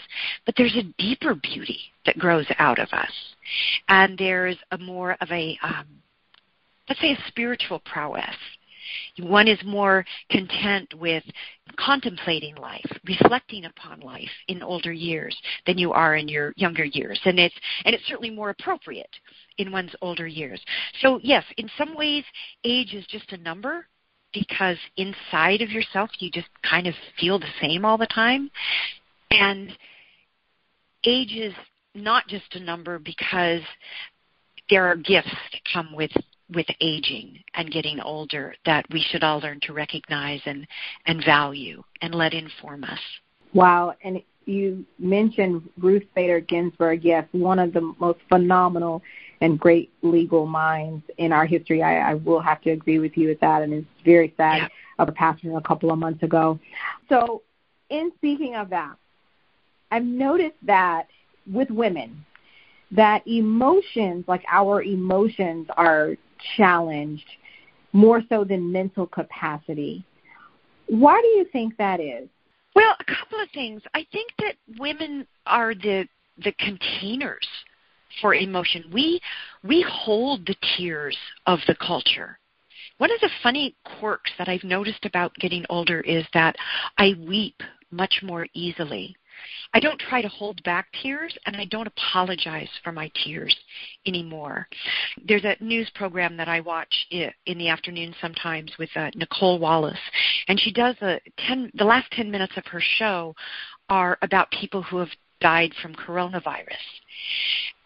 but 0.45 0.55
there's 0.57 0.75
a 0.75 0.93
deeper 1.01 1.35
beauty 1.35 1.79
that 2.05 2.19
grows 2.19 2.47
out 2.59 2.79
of 2.79 2.89
us. 2.91 3.11
And 3.87 4.17
there's 4.17 4.57
a 4.71 4.77
more 4.77 5.17
of 5.21 5.31
a, 5.31 5.57
um, 5.63 5.85
let's 6.87 7.01
say, 7.01 7.13
a 7.13 7.27
spiritual 7.27 7.79
prowess. 7.79 8.35
One 9.19 9.47
is 9.47 9.59
more 9.65 10.05
content 10.29 10.93
with 10.95 11.23
contemplating 11.77 12.55
life, 12.55 12.85
reflecting 13.05 13.65
upon 13.65 13.99
life 14.01 14.29
in 14.47 14.61
older 14.61 14.91
years 14.91 15.35
than 15.65 15.77
you 15.77 15.91
are 15.93 16.15
in 16.15 16.27
your 16.27 16.53
younger 16.55 16.85
years, 16.85 17.19
and 17.25 17.39
it's 17.39 17.55
and 17.85 17.95
it's 17.95 18.05
certainly 18.07 18.29
more 18.29 18.49
appropriate 18.49 19.09
in 19.57 19.71
one's 19.71 19.95
older 20.01 20.27
years. 20.27 20.61
So 21.01 21.19
yes, 21.23 21.43
in 21.57 21.69
some 21.77 21.95
ways, 21.95 22.23
age 22.63 22.93
is 22.93 23.05
just 23.07 23.31
a 23.31 23.37
number 23.37 23.87
because 24.33 24.77
inside 24.97 25.61
of 25.61 25.69
yourself 25.69 26.09
you 26.19 26.31
just 26.31 26.49
kind 26.67 26.87
of 26.87 26.95
feel 27.19 27.39
the 27.39 27.45
same 27.61 27.85
all 27.85 27.97
the 27.97 28.07
time, 28.07 28.49
and 29.31 29.71
age 31.05 31.33
is 31.35 31.53
not 31.95 32.27
just 32.27 32.55
a 32.55 32.59
number 32.59 32.99
because 32.99 33.61
there 34.69 34.85
are 34.85 34.95
gifts 34.95 35.29
that 35.51 35.61
come 35.71 35.93
with 35.93 36.11
with 36.55 36.67
aging 36.79 37.39
and 37.55 37.71
getting 37.71 37.99
older 37.99 38.55
that 38.65 38.85
we 38.91 39.01
should 39.09 39.23
all 39.23 39.39
learn 39.39 39.59
to 39.63 39.73
recognize 39.73 40.41
and 40.45 40.67
and 41.05 41.23
value 41.25 41.83
and 42.01 42.13
let 42.15 42.33
inform 42.33 42.83
us. 42.83 42.99
Wow. 43.53 43.93
And 44.03 44.21
you 44.45 44.85
mentioned 44.99 45.69
Ruth 45.77 46.03
Bader 46.15 46.41
Ginsburg. 46.41 47.03
Yes, 47.03 47.25
one 47.31 47.59
of 47.59 47.73
the 47.73 47.93
most 47.99 48.19
phenomenal 48.29 49.01
and 49.41 49.59
great 49.59 49.91
legal 50.01 50.45
minds 50.45 51.03
in 51.17 51.31
our 51.31 51.45
history. 51.45 51.81
I, 51.83 52.11
I 52.11 52.13
will 52.15 52.39
have 52.39 52.61
to 52.61 52.71
agree 52.71 52.99
with 52.99 53.17
you 53.17 53.27
with 53.27 53.39
that, 53.41 53.61
and 53.61 53.73
it's 53.73 53.87
very 54.05 54.33
sad 54.37 54.57
Yeah. 54.57 54.67
of 54.99 55.07
her 55.07 55.13
passing 55.13 55.55
a 55.55 55.61
couple 55.61 55.91
of 55.91 55.99
months 55.99 56.23
ago. 56.23 56.59
So, 57.09 57.41
in 57.89 58.11
speaking 58.15 58.55
of 58.55 58.69
that, 58.69 58.95
I've 59.91 60.05
noticed 60.05 60.55
that 60.63 61.07
with 61.51 61.69
women, 61.69 62.25
that 62.91 63.27
emotions, 63.27 64.25
like 64.27 64.43
our 64.49 64.81
emotions, 64.81 65.67
are 65.77 66.15
challenged 66.57 67.25
more 67.91 68.21
so 68.29 68.43
than 68.43 68.71
mental 68.71 69.05
capacity. 69.07 70.03
Why 70.87 71.21
do 71.21 71.27
you 71.27 71.45
think 71.51 71.77
that 71.77 71.99
is? 71.99 72.27
Well, 72.75 72.95
a 72.99 73.03
couple 73.03 73.39
of 73.39 73.49
things. 73.53 73.81
I 73.93 74.05
think 74.11 74.31
that 74.39 74.55
women 74.79 75.27
are 75.45 75.73
the 75.73 76.07
the 76.43 76.53
containers 76.53 77.47
for 78.21 78.33
emotion. 78.33 78.85
We 78.91 79.19
we 79.63 79.85
hold 79.87 80.45
the 80.45 80.55
tears 80.75 81.17
of 81.45 81.59
the 81.67 81.75
culture. 81.75 82.39
One 82.97 83.11
of 83.11 83.19
the 83.21 83.29
funny 83.41 83.75
quirks 83.99 84.31
that 84.37 84.49
I've 84.49 84.63
noticed 84.63 85.05
about 85.05 85.33
getting 85.35 85.65
older 85.69 86.01
is 86.01 86.25
that 86.33 86.55
I 86.97 87.13
weep 87.27 87.61
much 87.91 88.21
more 88.23 88.47
easily. 88.53 89.15
I 89.73 89.79
don't 89.79 89.99
try 89.99 90.21
to 90.21 90.27
hold 90.27 90.61
back 90.63 90.87
tears 91.01 91.35
and 91.45 91.55
I 91.55 91.65
don't 91.65 91.87
apologize 91.87 92.69
for 92.83 92.91
my 92.91 93.11
tears 93.23 93.55
anymore. 94.05 94.67
There's 95.25 95.45
a 95.45 95.55
news 95.59 95.89
program 95.95 96.37
that 96.37 96.47
I 96.47 96.59
watch 96.59 96.93
in 97.11 97.57
the 97.57 97.69
afternoon 97.69 98.15
sometimes 98.21 98.71
with 98.77 98.89
uh, 98.95 99.09
Nicolle 99.15 99.59
Wallace 99.59 99.97
and 100.47 100.59
she 100.59 100.71
does 100.71 100.95
a 101.01 101.19
10 101.47 101.71
the 101.75 101.85
last 101.85 102.11
10 102.11 102.29
minutes 102.29 102.53
of 102.57 102.65
her 102.67 102.81
show 102.97 103.35
are 103.89 104.17
about 104.21 104.51
people 104.51 104.81
who 104.81 104.97
have 104.97 105.09
died 105.39 105.73
from 105.81 105.93
coronavirus. 105.93 106.85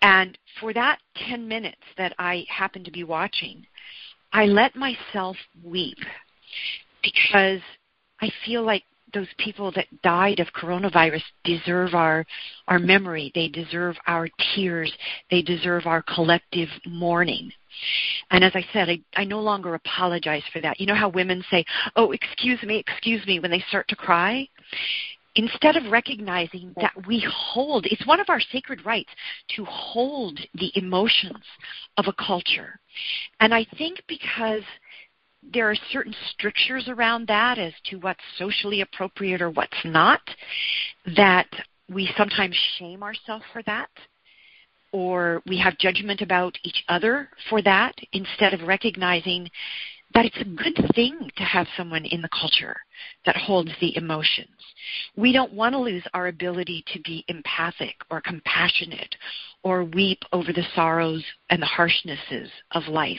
And 0.02 0.38
for 0.60 0.74
that 0.74 1.00
10 1.28 1.48
minutes 1.48 1.82
that 1.98 2.14
I 2.20 2.46
happen 2.50 2.84
to 2.84 2.92
be 2.92 3.04
watching, 3.04 3.66
I 4.32 4.46
let 4.46 4.76
myself 4.76 5.36
weep 5.64 5.98
because 7.04 7.62
I 8.22 8.30
feel 8.46 8.64
like 8.64 8.84
those 9.14 9.28
people 9.38 9.72
that 9.74 9.88
died 10.02 10.40
of 10.40 10.48
coronavirus 10.54 11.24
deserve 11.44 11.94
our 11.94 12.26
our 12.68 12.80
memory. 12.80 13.32
They 13.34 13.48
deserve 13.48 13.96
our 14.08 14.28
tears. 14.54 14.92
They 15.32 15.42
deserve 15.42 15.86
our 15.86 16.02
collective 16.02 16.70
mourning. 16.86 17.52
And 18.32 18.44
as 18.44 18.54
i 18.56 18.66
said 18.74 18.90
i 18.90 19.00
i 19.16 19.24
no 19.24 19.40
longer 19.40 19.76
apologize 19.76 20.44
for 20.52 20.62
that. 20.62 20.80
You 20.80 20.88
know 20.88 20.96
how 20.96 21.10
women 21.10 21.44
say 21.50 21.66
oh 21.96 22.12
excuse 22.12 22.62
me 22.64 22.78
excuse 22.78 23.26
me 23.26 23.40
when 23.40 23.52
they 23.52 23.64
start 23.70 23.88
to 23.90 23.96
cry? 23.96 24.48
Instead 25.36 25.76
of 25.76 25.92
recognizing 25.92 26.74
that 26.82 26.94
we 27.08 27.24
hold 27.32 27.86
it's 27.86 28.08
one 28.08 28.20
of 28.20 28.30
our 28.30 28.42
sacred 28.52 28.86
rights 28.86 29.12
to 29.56 29.64
hold 29.66 30.40
the 30.56 30.72
emotions 30.76 31.44
of 31.98 32.06
a 32.08 32.14
culture. 32.14 32.80
And 33.40 33.54
i 33.54 33.66
think 33.78 34.02
because 34.08 34.64
there 35.54 35.70
are 35.70 35.76
certain 35.92 36.16
strictures 36.32 36.88
around 36.88 37.28
that 37.28 37.58
as 37.58 37.74
to 37.86 37.98
what's 37.98 38.20
socially 38.38 38.82
appropriate 38.82 39.42
or 39.42 39.50
what's 39.50 39.78
not, 39.86 40.22
that 41.16 41.48
we 41.90 42.10
sometimes 42.18 42.56
shame 42.78 43.04
ourselves 43.04 43.46
for 43.54 43.64
that, 43.64 43.90
or 44.92 45.42
we 45.46 45.58
have 45.58 45.78
judgment 45.78 46.22
about 46.22 46.58
each 46.64 46.84
other 46.90 47.30
for 47.50 47.62
that, 47.62 47.96
instead 48.14 48.54
of 48.54 48.68
recognizing 48.68 49.50
that 50.14 50.26
it's 50.26 50.40
a 50.40 50.46
good 50.46 50.94
thing 50.96 51.30
to 51.36 51.44
have 51.44 51.68
someone 51.76 52.06
in 52.06 52.22
the 52.22 52.30
culture 52.30 52.78
that 53.26 53.36
holds 53.36 53.72
the 53.82 53.96
emotions. 53.98 54.48
We 55.16 55.34
don't 55.34 55.54
want 55.54 55.74
to 55.74 55.80
lose 55.80 56.04
our 56.14 56.28
ability 56.28 56.86
to 56.94 57.02
be 57.02 57.26
empathic 57.28 57.96
or 58.10 58.22
compassionate 58.22 59.16
or 59.68 59.84
weep 59.84 60.20
over 60.32 60.54
the 60.54 60.64
sorrows 60.74 61.22
and 61.50 61.62
the 61.62 61.66
harshnesses 61.66 62.48
of 62.72 62.88
life. 62.88 63.18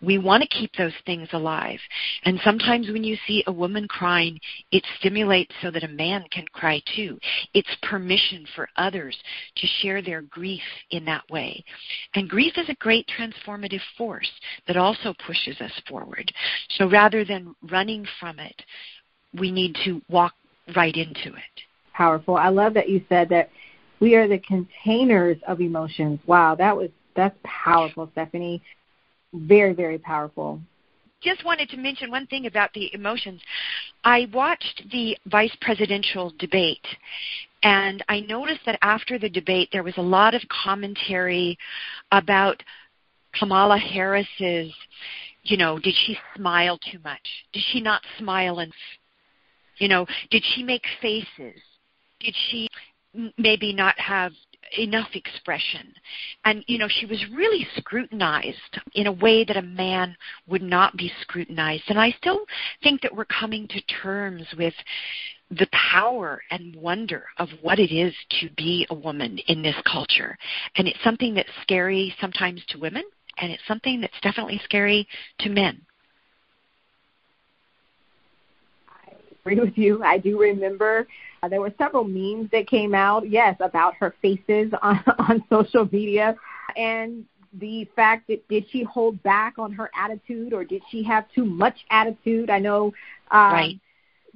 We 0.00 0.16
want 0.16 0.42
to 0.42 0.48
keep 0.48 0.70
those 0.78 0.94
things 1.04 1.28
alive. 1.34 1.78
And 2.24 2.40
sometimes 2.42 2.88
when 2.88 3.04
you 3.04 3.18
see 3.26 3.44
a 3.46 3.52
woman 3.52 3.86
crying, 3.86 4.40
it 4.72 4.82
stimulates 4.98 5.54
so 5.60 5.70
that 5.70 5.84
a 5.84 5.88
man 5.88 6.24
can 6.30 6.46
cry 6.54 6.80
too. 6.96 7.18
It's 7.52 7.68
permission 7.82 8.46
for 8.56 8.66
others 8.78 9.14
to 9.56 9.66
share 9.82 10.00
their 10.00 10.22
grief 10.22 10.62
in 10.90 11.04
that 11.04 11.28
way. 11.28 11.62
And 12.14 12.30
grief 12.30 12.54
is 12.56 12.70
a 12.70 12.76
great 12.76 13.06
transformative 13.18 13.82
force 13.98 14.30
that 14.66 14.78
also 14.78 15.12
pushes 15.26 15.60
us 15.60 15.72
forward. 15.86 16.32
So 16.78 16.88
rather 16.88 17.26
than 17.26 17.54
running 17.70 18.06
from 18.18 18.38
it, 18.38 18.62
we 19.38 19.52
need 19.52 19.76
to 19.84 20.00
walk 20.08 20.32
right 20.74 20.96
into 20.96 21.28
it. 21.28 21.60
Powerful. 21.92 22.36
I 22.36 22.48
love 22.48 22.72
that 22.72 22.88
you 22.88 23.04
said 23.10 23.28
that 23.28 23.50
we 24.04 24.14
are 24.16 24.28
the 24.28 24.38
containers 24.38 25.38
of 25.48 25.62
emotions. 25.62 26.20
Wow, 26.26 26.54
that 26.56 26.76
was 26.76 26.90
that's 27.16 27.36
powerful, 27.42 28.06
Stephanie. 28.12 28.60
Very, 29.32 29.72
very 29.72 29.96
powerful. 29.96 30.60
Just 31.22 31.42
wanted 31.42 31.70
to 31.70 31.78
mention 31.78 32.10
one 32.10 32.26
thing 32.26 32.44
about 32.44 32.70
the 32.74 32.92
emotions. 32.92 33.40
I 34.04 34.28
watched 34.34 34.82
the 34.92 35.16
vice 35.24 35.56
presidential 35.62 36.34
debate, 36.38 36.86
and 37.62 38.04
I 38.10 38.20
noticed 38.20 38.60
that 38.66 38.78
after 38.82 39.18
the 39.18 39.30
debate, 39.30 39.70
there 39.72 39.82
was 39.82 39.96
a 39.96 40.02
lot 40.02 40.34
of 40.34 40.42
commentary 40.64 41.56
about 42.12 42.62
Kamala 43.32 43.78
Harris's, 43.78 44.70
you 45.44 45.56
know, 45.56 45.78
did 45.78 45.94
she 46.04 46.18
smile 46.36 46.78
too 46.92 46.98
much? 47.02 47.26
Did 47.54 47.62
she 47.72 47.80
not 47.80 48.02
smile 48.18 48.58
and, 48.58 48.70
You 49.78 49.88
know, 49.88 50.04
did 50.30 50.44
she 50.54 50.62
make 50.62 50.84
faces? 51.00 51.58
Did 52.20 52.34
she 52.50 52.68
maybe 53.38 53.72
not 53.72 53.98
have 53.98 54.32
enough 54.78 55.08
expression. 55.14 55.92
And, 56.44 56.64
you 56.66 56.78
know, 56.78 56.88
she 56.88 57.06
was 57.06 57.22
really 57.32 57.66
scrutinized 57.76 58.78
in 58.94 59.06
a 59.06 59.12
way 59.12 59.44
that 59.44 59.56
a 59.56 59.62
man 59.62 60.16
would 60.46 60.62
not 60.62 60.96
be 60.96 61.12
scrutinized. 61.20 61.84
And 61.88 61.98
I 61.98 62.12
still 62.18 62.44
think 62.82 63.02
that 63.02 63.14
we're 63.14 63.26
coming 63.26 63.68
to 63.68 63.80
terms 64.02 64.46
with 64.56 64.74
the 65.50 65.68
power 65.72 66.40
and 66.50 66.74
wonder 66.76 67.24
of 67.38 67.48
what 67.60 67.78
it 67.78 67.94
is 67.94 68.14
to 68.40 68.48
be 68.56 68.86
a 68.90 68.94
woman 68.94 69.38
in 69.46 69.62
this 69.62 69.76
culture. 69.90 70.36
And 70.76 70.88
it's 70.88 71.02
something 71.04 71.34
that's 71.34 71.48
scary 71.62 72.14
sometimes 72.20 72.62
to 72.68 72.78
women, 72.78 73.04
and 73.38 73.52
it's 73.52 73.62
something 73.68 74.00
that's 74.00 74.20
definitely 74.22 74.60
scary 74.64 75.06
to 75.40 75.50
men. 75.50 75.80
I 78.88 79.12
agree 79.40 79.60
with 79.60 79.76
you. 79.76 80.02
I 80.02 80.18
do 80.18 80.40
remember 80.40 81.06
uh, 81.44 81.48
there 81.48 81.60
were 81.60 81.72
several 81.78 82.04
memes 82.04 82.50
that 82.52 82.66
came 82.66 82.94
out, 82.94 83.28
yes, 83.28 83.56
about 83.60 83.94
her 83.94 84.14
faces 84.22 84.72
on, 84.82 85.02
on 85.18 85.44
social 85.50 85.88
media. 85.90 86.36
And 86.76 87.24
the 87.52 87.88
fact 87.94 88.28
that 88.28 88.46
did 88.48 88.64
she 88.70 88.82
hold 88.82 89.22
back 89.22 89.58
on 89.58 89.72
her 89.72 89.90
attitude 89.96 90.52
or 90.52 90.64
did 90.64 90.82
she 90.90 91.02
have 91.04 91.24
too 91.34 91.44
much 91.44 91.84
attitude? 91.90 92.50
I 92.50 92.58
know 92.58 92.86
um, 93.30 93.52
right. 93.52 93.80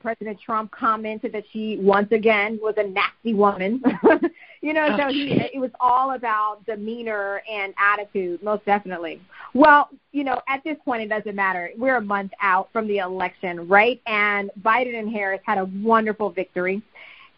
President 0.01 0.39
Trump 0.41 0.71
commented 0.71 1.33
that 1.33 1.45
she 1.53 1.79
once 1.81 2.13
again 2.13 2.59
was 2.63 2.75
a 2.77 2.85
nasty 2.87 3.35
woman. 3.35 3.83
you 4.61 4.73
know, 4.73 4.97
so 4.99 5.09
he, 5.09 5.33
it 5.55 5.61
was 5.61 5.71
all 5.81 6.13
about 6.13 6.65
demeanor 6.67 7.43
and 7.51 7.73
attitude, 7.79 8.43
most 8.43 8.65
definitely. 8.65 9.21
Well, 9.55 9.89
you 10.13 10.25
know, 10.25 10.41
at 10.49 10.65
this 10.65 10.77
point, 10.85 11.03
it 11.03 11.09
doesn't 11.09 11.35
matter. 11.35 11.71
We're 11.77 11.97
a 11.97 12.03
month 12.03 12.33
out 12.41 12.69
from 12.73 12.89
the 12.89 12.99
election, 12.99 13.69
right? 13.69 14.01
And 14.07 14.51
Biden 14.63 14.99
and 14.99 15.11
Harris 15.11 15.41
had 15.45 15.59
a 15.59 15.67
wonderful 15.83 16.31
victory. 16.31 16.83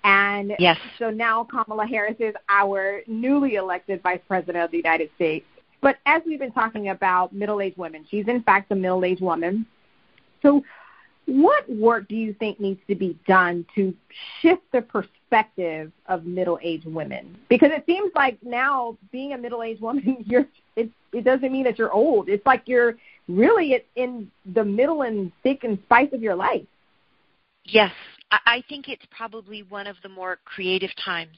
And 0.03 0.55
yes. 0.59 0.79
so 0.99 1.11
now 1.11 1.45
Kamala 1.45 1.87
Harris 1.87 2.17
is 2.19 2.35
our 2.49 3.03
newly 3.07 3.57
elected 3.57 4.03
Vice 4.03 4.21
President 4.27 4.65
of 4.65 4.71
the 4.71 4.79
United 4.79 5.11
States. 5.17 5.47
But 5.83 5.99
as 6.07 6.23
we've 6.27 6.39
been 6.39 6.53
talking 6.53 6.89
about 6.89 7.35
middle 7.35 7.61
aged 7.61 7.77
women, 7.77 8.07
she's 8.11 8.29
in 8.29 8.43
fact 8.43 8.73
a 8.73 8.75
middle 8.75 9.05
aged 9.05 9.23
woman. 9.23 9.67
So, 10.43 10.63
what 11.27 11.71
work 11.71 12.09
do 12.09 12.17
you 12.17 12.35
think 12.35 12.61
needs 12.61 12.81
to 12.89 12.95
be 12.95 13.19
done 13.27 13.65
to 13.75 13.95
shift 14.41 14.63
the 14.73 14.83
perspective 14.83 15.20
of 16.07 16.25
middle 16.25 16.59
aged 16.63 16.87
women? 16.87 17.37
Because 17.49 17.71
it 17.73 17.85
seems 17.87 18.13
like 18.15 18.39
now 18.43 18.97
being 19.13 19.33
a 19.33 19.39
middle 19.39 19.63
aged 19.63 19.81
woman, 19.81 20.19
you're 20.27 20.47
it, 20.77 20.91
it 21.13 21.25
doesn't 21.25 21.53
mean 21.53 21.65
that 21.65 21.79
you're 21.79 21.93
old. 21.93 22.29
It's 22.29 22.45
like 22.47 22.63
you're 22.67 22.97
really 23.29 23.85
in 23.97 24.31
the 24.55 24.65
middle 24.65 25.03
and 25.03 25.33
thick 25.43 25.65
and 25.65 25.79
spice 25.85 26.13
of 26.13 26.23
your 26.23 26.35
life. 26.35 26.65
Yes, 27.65 27.93
I 28.31 28.63
think 28.69 28.89
it's 28.89 29.05
probably 29.11 29.65
one 29.65 29.87
of 29.87 29.97
the 30.03 30.09
more 30.09 30.39
creative 30.45 30.91
times 31.05 31.37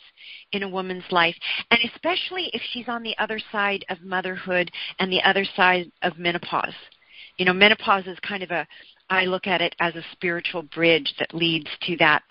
in 0.53 0.63
a 0.63 0.69
woman's 0.69 1.05
life, 1.11 1.35
and 1.71 1.81
especially 1.93 2.51
if 2.53 2.61
she's 2.71 2.89
on 2.89 3.03
the 3.03 3.17
other 3.19 3.41
side 3.51 3.85
of 3.89 4.03
motherhood 4.03 4.71
and 4.99 5.11
the 5.11 5.23
other 5.23 5.45
side 5.57 5.91
of 6.03 6.19
menopause. 6.19 6.75
You 7.39 7.47
know, 7.47 7.55
menopause 7.55 8.07
is 8.07 8.19
kind 8.21 8.43
of 8.43 8.51
a 8.51 8.67
I 9.11 9.25
look 9.25 9.47
at 9.47 9.61
it 9.61 9.75
as 9.81 9.95
a 9.95 10.05
spiritual 10.13 10.63
bridge 10.63 11.13
that 11.19 11.35
leads 11.35 11.69
to 11.83 11.97
that 11.99 12.23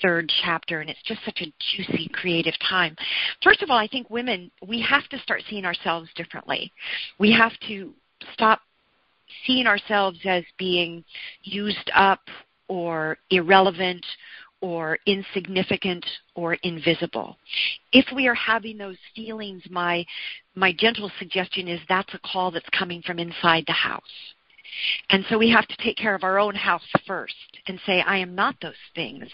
third 0.00 0.32
chapter, 0.44 0.80
and 0.80 0.88
it's 0.88 1.02
just 1.04 1.24
such 1.24 1.42
a 1.42 1.52
juicy, 1.76 2.08
creative 2.12 2.54
time. 2.68 2.96
First 3.42 3.62
of 3.62 3.70
all, 3.70 3.78
I 3.78 3.88
think 3.88 4.08
women, 4.08 4.50
we 4.66 4.80
have 4.82 5.08
to 5.10 5.18
start 5.18 5.42
seeing 5.48 5.64
ourselves 5.64 6.08
differently. 6.16 6.72
We 7.18 7.32
have 7.32 7.52
to 7.68 7.92
stop 8.32 8.60
seeing 9.46 9.66
ourselves 9.66 10.18
as 10.24 10.44
being 10.58 11.04
used 11.42 11.90
up 11.94 12.20
or 12.68 13.18
irrelevant 13.30 14.04
or 14.62 14.98
insignificant 15.06 16.06
or 16.34 16.54
invisible. 16.62 17.36
If 17.92 18.06
we 18.14 18.28
are 18.28 18.34
having 18.34 18.78
those 18.78 18.96
feelings, 19.14 19.62
my 19.68 20.06
my 20.54 20.72
gentle 20.78 21.10
suggestion 21.18 21.68
is 21.68 21.80
that's 21.88 22.14
a 22.14 22.20
call 22.20 22.50
that's 22.50 22.68
coming 22.78 23.02
from 23.02 23.18
inside 23.18 23.64
the 23.66 23.72
house. 23.72 24.02
And 25.10 25.24
so 25.28 25.38
we 25.38 25.50
have 25.50 25.66
to 25.68 25.76
take 25.78 25.96
care 25.96 26.14
of 26.14 26.24
our 26.24 26.38
own 26.38 26.54
house 26.54 26.82
first 27.06 27.34
and 27.66 27.78
say, 27.86 28.00
I 28.00 28.18
am 28.18 28.34
not 28.34 28.56
those 28.60 28.72
things. 28.94 29.24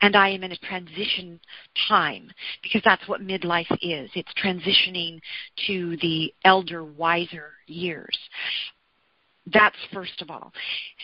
And 0.00 0.16
I 0.16 0.30
am 0.30 0.42
in 0.42 0.52
a 0.52 0.56
transition 0.56 1.40
time 1.88 2.30
because 2.62 2.82
that's 2.84 3.06
what 3.08 3.20
midlife 3.20 3.70
is. 3.82 4.10
It's 4.14 4.32
transitioning 4.42 5.20
to 5.66 5.96
the 5.98 6.32
elder, 6.44 6.84
wiser 6.84 7.52
years. 7.66 8.16
That's 9.52 9.76
first 9.92 10.20
of 10.22 10.30
all. 10.30 10.52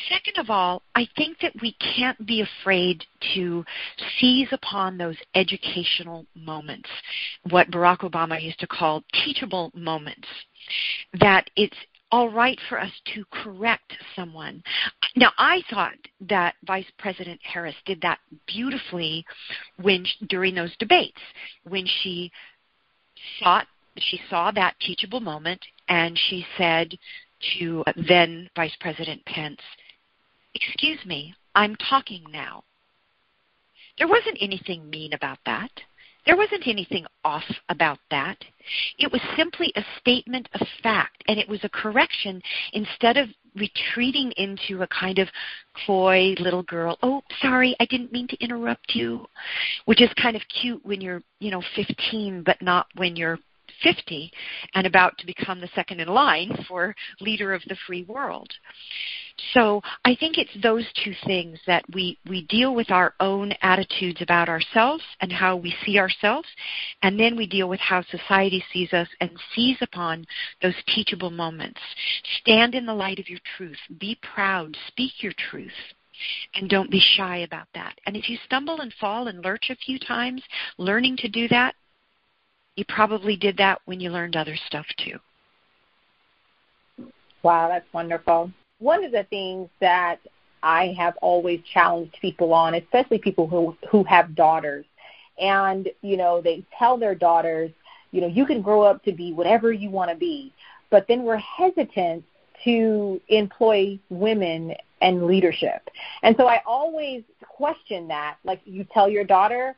Second 0.08 0.38
of 0.38 0.50
all, 0.50 0.82
I 0.96 1.06
think 1.16 1.38
that 1.40 1.52
we 1.62 1.76
can't 1.96 2.26
be 2.26 2.42
afraid 2.42 3.04
to 3.34 3.64
seize 4.18 4.48
upon 4.50 4.98
those 4.98 5.16
educational 5.36 6.26
moments, 6.34 6.88
what 7.50 7.70
Barack 7.70 7.98
Obama 7.98 8.42
used 8.42 8.58
to 8.58 8.66
call 8.66 9.04
teachable 9.24 9.70
moments. 9.74 10.26
That 11.20 11.50
it's 11.54 11.76
all 12.12 12.28
right 12.30 12.58
for 12.68 12.78
us 12.78 12.92
to 13.14 13.24
correct 13.32 13.94
someone. 14.14 14.62
Now, 15.16 15.32
I 15.38 15.62
thought 15.70 15.96
that 16.28 16.54
Vice 16.66 16.86
President 16.98 17.40
Harris 17.42 17.74
did 17.86 18.00
that 18.02 18.18
beautifully 18.46 19.24
when 19.80 20.06
during 20.28 20.54
those 20.54 20.76
debates 20.78 21.18
when 21.64 21.86
she 22.02 22.30
sought 23.40 23.66
she 23.98 24.20
saw 24.30 24.50
that 24.52 24.74
teachable 24.80 25.20
moment 25.20 25.60
and 25.88 26.18
she 26.28 26.46
said 26.56 26.96
to 27.58 27.82
uh, 27.86 27.92
then 28.08 28.48
Vice 28.56 28.76
President 28.80 29.24
Pence, 29.26 29.60
Excuse 30.54 31.04
me, 31.06 31.34
I'm 31.54 31.76
talking 31.76 32.24
now. 32.30 32.64
There 33.98 34.08
wasn't 34.08 34.38
anything 34.40 34.88
mean 34.88 35.12
about 35.12 35.38
that. 35.44 35.70
There 36.24 36.36
wasn't 36.36 36.68
anything 36.68 37.04
off 37.24 37.44
about 37.68 37.98
that. 38.10 38.38
It 38.98 39.10
was 39.10 39.20
simply 39.36 39.72
a 39.74 39.84
statement 39.98 40.48
of 40.54 40.66
fact, 40.82 41.24
and 41.26 41.38
it 41.38 41.48
was 41.48 41.60
a 41.64 41.68
correction 41.68 42.40
instead 42.72 43.16
of 43.16 43.28
retreating 43.56 44.32
into 44.36 44.82
a 44.82 44.86
kind 44.86 45.18
of 45.18 45.28
coy 45.86 46.34
little 46.38 46.62
girl, 46.62 46.98
oh, 47.02 47.22
sorry, 47.40 47.76
I 47.80 47.86
didn't 47.86 48.12
mean 48.12 48.28
to 48.28 48.42
interrupt 48.42 48.94
you, 48.94 49.26
which 49.84 50.00
is 50.00 50.10
kind 50.20 50.36
of 50.36 50.42
cute 50.60 50.84
when 50.84 51.00
you're, 51.00 51.22
you 51.40 51.50
know, 51.50 51.62
15, 51.76 52.42
but 52.44 52.62
not 52.62 52.86
when 52.96 53.16
you're 53.16 53.38
50 53.82 54.30
and 54.74 54.86
about 54.86 55.16
to 55.18 55.26
become 55.26 55.60
the 55.60 55.70
second 55.74 56.00
in 56.00 56.08
line 56.08 56.64
for 56.68 56.94
leader 57.20 57.52
of 57.52 57.62
the 57.68 57.76
free 57.86 58.04
world. 58.04 58.52
So 59.54 59.80
I 60.04 60.14
think 60.14 60.36
it's 60.38 60.62
those 60.62 60.84
two 61.02 61.14
things 61.26 61.58
that 61.66 61.84
we, 61.94 62.18
we 62.28 62.44
deal 62.46 62.74
with 62.74 62.90
our 62.90 63.14
own 63.20 63.52
attitudes 63.62 64.20
about 64.20 64.48
ourselves 64.48 65.02
and 65.20 65.32
how 65.32 65.56
we 65.56 65.74
see 65.84 65.98
ourselves, 65.98 66.48
and 67.02 67.18
then 67.18 67.36
we 67.36 67.46
deal 67.46 67.68
with 67.68 67.80
how 67.80 68.02
society 68.02 68.62
sees 68.72 68.92
us 68.92 69.08
and 69.20 69.30
seize 69.54 69.78
upon 69.80 70.26
those 70.60 70.74
teachable 70.94 71.30
moments. 71.30 71.80
Stand 72.40 72.74
in 72.74 72.86
the 72.86 72.94
light 72.94 73.18
of 73.18 73.28
your 73.28 73.40
truth. 73.56 73.78
Be 73.98 74.18
proud. 74.34 74.76
Speak 74.88 75.22
your 75.22 75.32
truth 75.50 75.70
and 76.54 76.68
don't 76.68 76.90
be 76.90 77.02
shy 77.16 77.38
about 77.38 77.66
that. 77.74 77.98
And 78.06 78.16
if 78.16 78.28
you 78.28 78.38
stumble 78.44 78.80
and 78.80 78.92
fall 79.00 79.28
and 79.28 79.44
lurch 79.44 79.70
a 79.70 79.76
few 79.76 79.98
times, 79.98 80.42
learning 80.78 81.16
to 81.18 81.28
do 81.28 81.48
that, 81.48 81.74
you 82.76 82.84
probably 82.88 83.36
did 83.36 83.56
that 83.58 83.80
when 83.84 84.00
you 84.00 84.10
learned 84.10 84.36
other 84.36 84.56
stuff 84.66 84.86
too. 84.98 85.18
Wow, 87.42 87.68
that's 87.68 87.92
wonderful. 87.92 88.50
One 88.78 89.04
of 89.04 89.12
the 89.12 89.24
things 89.24 89.68
that 89.80 90.18
I 90.62 90.94
have 90.98 91.14
always 91.22 91.60
challenged 91.72 92.16
people 92.20 92.52
on, 92.52 92.74
especially 92.74 93.18
people 93.18 93.46
who 93.46 93.76
who 93.90 94.04
have 94.04 94.34
daughters, 94.34 94.84
and 95.40 95.88
you 96.02 96.16
know 96.16 96.40
they 96.40 96.64
tell 96.78 96.96
their 96.96 97.14
daughters, 97.14 97.70
you 98.12 98.20
know, 98.20 98.28
you 98.28 98.46
can 98.46 98.62
grow 98.62 98.82
up 98.82 99.02
to 99.04 99.12
be 99.12 99.32
whatever 99.32 99.72
you 99.72 99.90
want 99.90 100.10
to 100.10 100.16
be, 100.16 100.52
but 100.90 101.06
then 101.08 101.24
we're 101.24 101.36
hesitant 101.36 102.24
to 102.64 103.20
employ 103.28 103.98
women 104.08 104.74
and 105.00 105.26
leadership. 105.26 105.90
And 106.22 106.36
so 106.36 106.46
I 106.46 106.60
always 106.64 107.24
question 107.40 108.06
that. 108.08 108.36
Like 108.44 108.60
you 108.64 108.84
tell 108.84 109.08
your 109.08 109.24
daughter, 109.24 109.74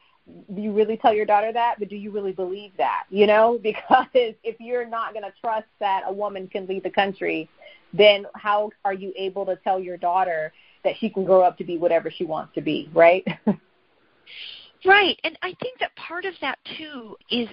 do 0.54 0.60
you 0.60 0.72
really 0.72 0.96
tell 0.96 1.14
your 1.14 1.26
daughter 1.26 1.52
that? 1.52 1.76
But 1.78 1.88
do 1.88 1.96
you 1.96 2.10
really 2.10 2.32
believe 2.32 2.72
that? 2.78 3.04
You 3.10 3.26
know, 3.26 3.58
because 3.62 4.06
if 4.14 4.56
you're 4.60 4.87
not 4.87 5.12
going 5.12 5.24
to 5.24 5.32
trust 5.40 5.66
that 5.80 6.02
a 6.06 6.12
woman 6.12 6.48
can 6.48 6.66
lead 6.66 6.82
the 6.82 6.90
country, 6.90 7.48
then 7.92 8.26
how 8.34 8.70
are 8.84 8.94
you 8.94 9.12
able 9.16 9.46
to 9.46 9.56
tell 9.56 9.78
your 9.78 9.96
daughter 9.96 10.52
that 10.82 10.94
she 10.98 11.08
can 11.08 11.24
grow 11.24 11.42
up 11.42 11.56
to 11.58 11.64
be 11.64 11.78
whatever 11.78 12.10
she 12.10 12.24
wants 12.24 12.54
to 12.54 12.60
be, 12.60 12.90
right? 12.92 13.24
right. 14.84 15.18
And 15.24 15.38
I 15.42 15.54
think 15.60 15.78
that 15.80 15.94
part 15.96 16.24
of 16.24 16.34
that 16.40 16.58
too 16.76 17.16
is 17.30 17.48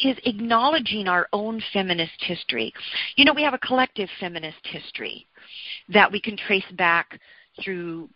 is 0.00 0.16
acknowledging 0.24 1.06
our 1.06 1.28
own 1.32 1.62
feminist 1.72 2.20
history. 2.20 2.72
You 3.16 3.24
know, 3.24 3.32
we 3.32 3.42
have 3.42 3.54
a 3.54 3.58
collective 3.58 4.08
feminist 4.18 4.58
history 4.64 5.28
that 5.90 6.10
we 6.10 6.20
can 6.20 6.36
trace 6.36 6.64
back 6.76 7.20
through 7.62 8.08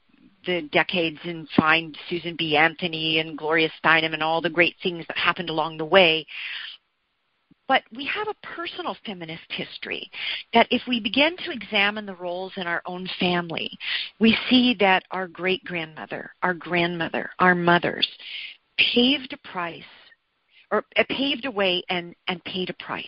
the 0.46 0.62
decades 0.72 1.18
and 1.24 1.48
find 1.56 1.96
Susan 2.09 2.37
B. 2.37 2.56
Anthony 2.56 3.18
and 3.18 3.37
Gloria 3.37 3.70
Steinem 3.82 4.14
and 4.14 4.22
all 4.22 4.40
the 4.40 4.50
great 4.50 4.76
things 4.82 5.04
that 5.09 5.16
happened 5.16 5.50
along 5.50 5.76
the 5.76 5.85
way. 5.85 6.26
But 7.68 7.82
we 7.94 8.06
have 8.06 8.28
a 8.28 8.46
personal 8.46 8.96
feminist 9.04 9.42
history 9.48 10.09
that 10.54 10.68
if 10.70 10.82
we 10.87 11.00
begin 11.00 11.37
to 11.38 11.50
examine 11.50 12.06
the 12.06 12.14
roles 12.14 12.52
in 12.56 12.66
our 12.66 12.80
own 12.87 13.09
family, 13.18 13.76
we 14.20 14.37
see 14.48 14.76
that 14.78 15.02
our 15.11 15.26
great 15.26 15.64
grandmother, 15.64 16.30
our 16.42 16.54
grandmother, 16.54 17.30
our 17.40 17.56
mothers 17.56 18.06
paved 18.78 19.32
a 19.32 19.48
price 19.48 19.82
or 20.70 20.85
uh, 20.96 21.04
paved 21.09 21.44
a 21.44 21.50
way 21.50 21.82
and, 21.88 22.14
and 22.28 22.42
paid 22.44 22.70
a 22.70 22.85
price. 22.85 23.06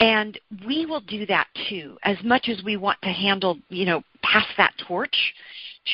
And 0.00 0.38
we 0.66 0.84
will 0.84 1.00
do 1.00 1.24
that 1.26 1.46
too, 1.68 1.96
as 2.02 2.16
much 2.24 2.48
as 2.48 2.62
we 2.64 2.76
want 2.76 3.00
to 3.02 3.10
handle, 3.10 3.58
you 3.68 3.86
know, 3.86 4.02
pass 4.22 4.46
that 4.56 4.74
torch 4.86 5.16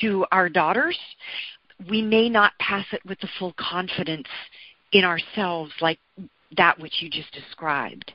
to 0.01 0.27
our 0.33 0.49
daughters. 0.49 0.99
We 1.89 2.03
may 2.03 2.29
not 2.29 2.53
pass 2.59 2.87
it 2.93 3.01
with 3.07 3.21
the 3.21 3.29
full 3.39 3.55
confidence 3.59 4.29
in 4.93 5.05
ourselves 5.05 5.73
like 5.81 5.99
that 6.57 6.79
which 6.79 6.95
you 7.01 7.11
just 7.11 7.31
described. 7.33 8.13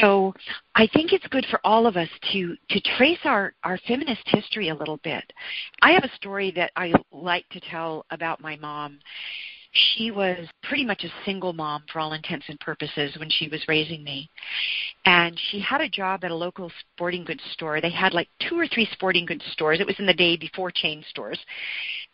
So 0.00 0.34
I 0.74 0.86
think 0.92 1.12
it's 1.12 1.26
good 1.28 1.46
for 1.50 1.60
all 1.64 1.86
of 1.86 1.96
us 1.96 2.08
to 2.32 2.54
to 2.70 2.80
trace 2.96 3.18
our 3.24 3.54
our 3.64 3.78
feminist 3.88 4.22
history 4.26 4.68
a 4.68 4.74
little 4.74 4.98
bit. 4.98 5.24
I 5.80 5.92
have 5.92 6.04
a 6.04 6.14
story 6.16 6.52
that 6.56 6.72
I 6.76 6.92
like 7.10 7.48
to 7.50 7.60
tell 7.60 8.04
about 8.10 8.40
my 8.40 8.56
mom 8.56 8.98
she 9.72 10.10
was 10.10 10.46
pretty 10.62 10.84
much 10.84 11.02
a 11.04 11.24
single 11.24 11.52
mom 11.52 11.82
for 11.90 12.00
all 12.00 12.12
intents 12.12 12.46
and 12.48 12.60
purposes 12.60 13.16
when 13.18 13.30
she 13.30 13.48
was 13.48 13.66
raising 13.68 14.04
me. 14.04 14.28
And 15.06 15.38
she 15.50 15.60
had 15.60 15.80
a 15.80 15.88
job 15.88 16.24
at 16.24 16.30
a 16.30 16.34
local 16.34 16.70
sporting 16.94 17.24
goods 17.24 17.42
store. 17.52 17.80
They 17.80 17.90
had 17.90 18.12
like 18.12 18.28
two 18.48 18.58
or 18.58 18.66
three 18.66 18.88
sporting 18.92 19.26
goods 19.26 19.44
stores. 19.52 19.80
It 19.80 19.86
was 19.86 19.98
in 19.98 20.06
the 20.06 20.14
day 20.14 20.36
before 20.36 20.70
chain 20.70 21.02
stores. 21.08 21.38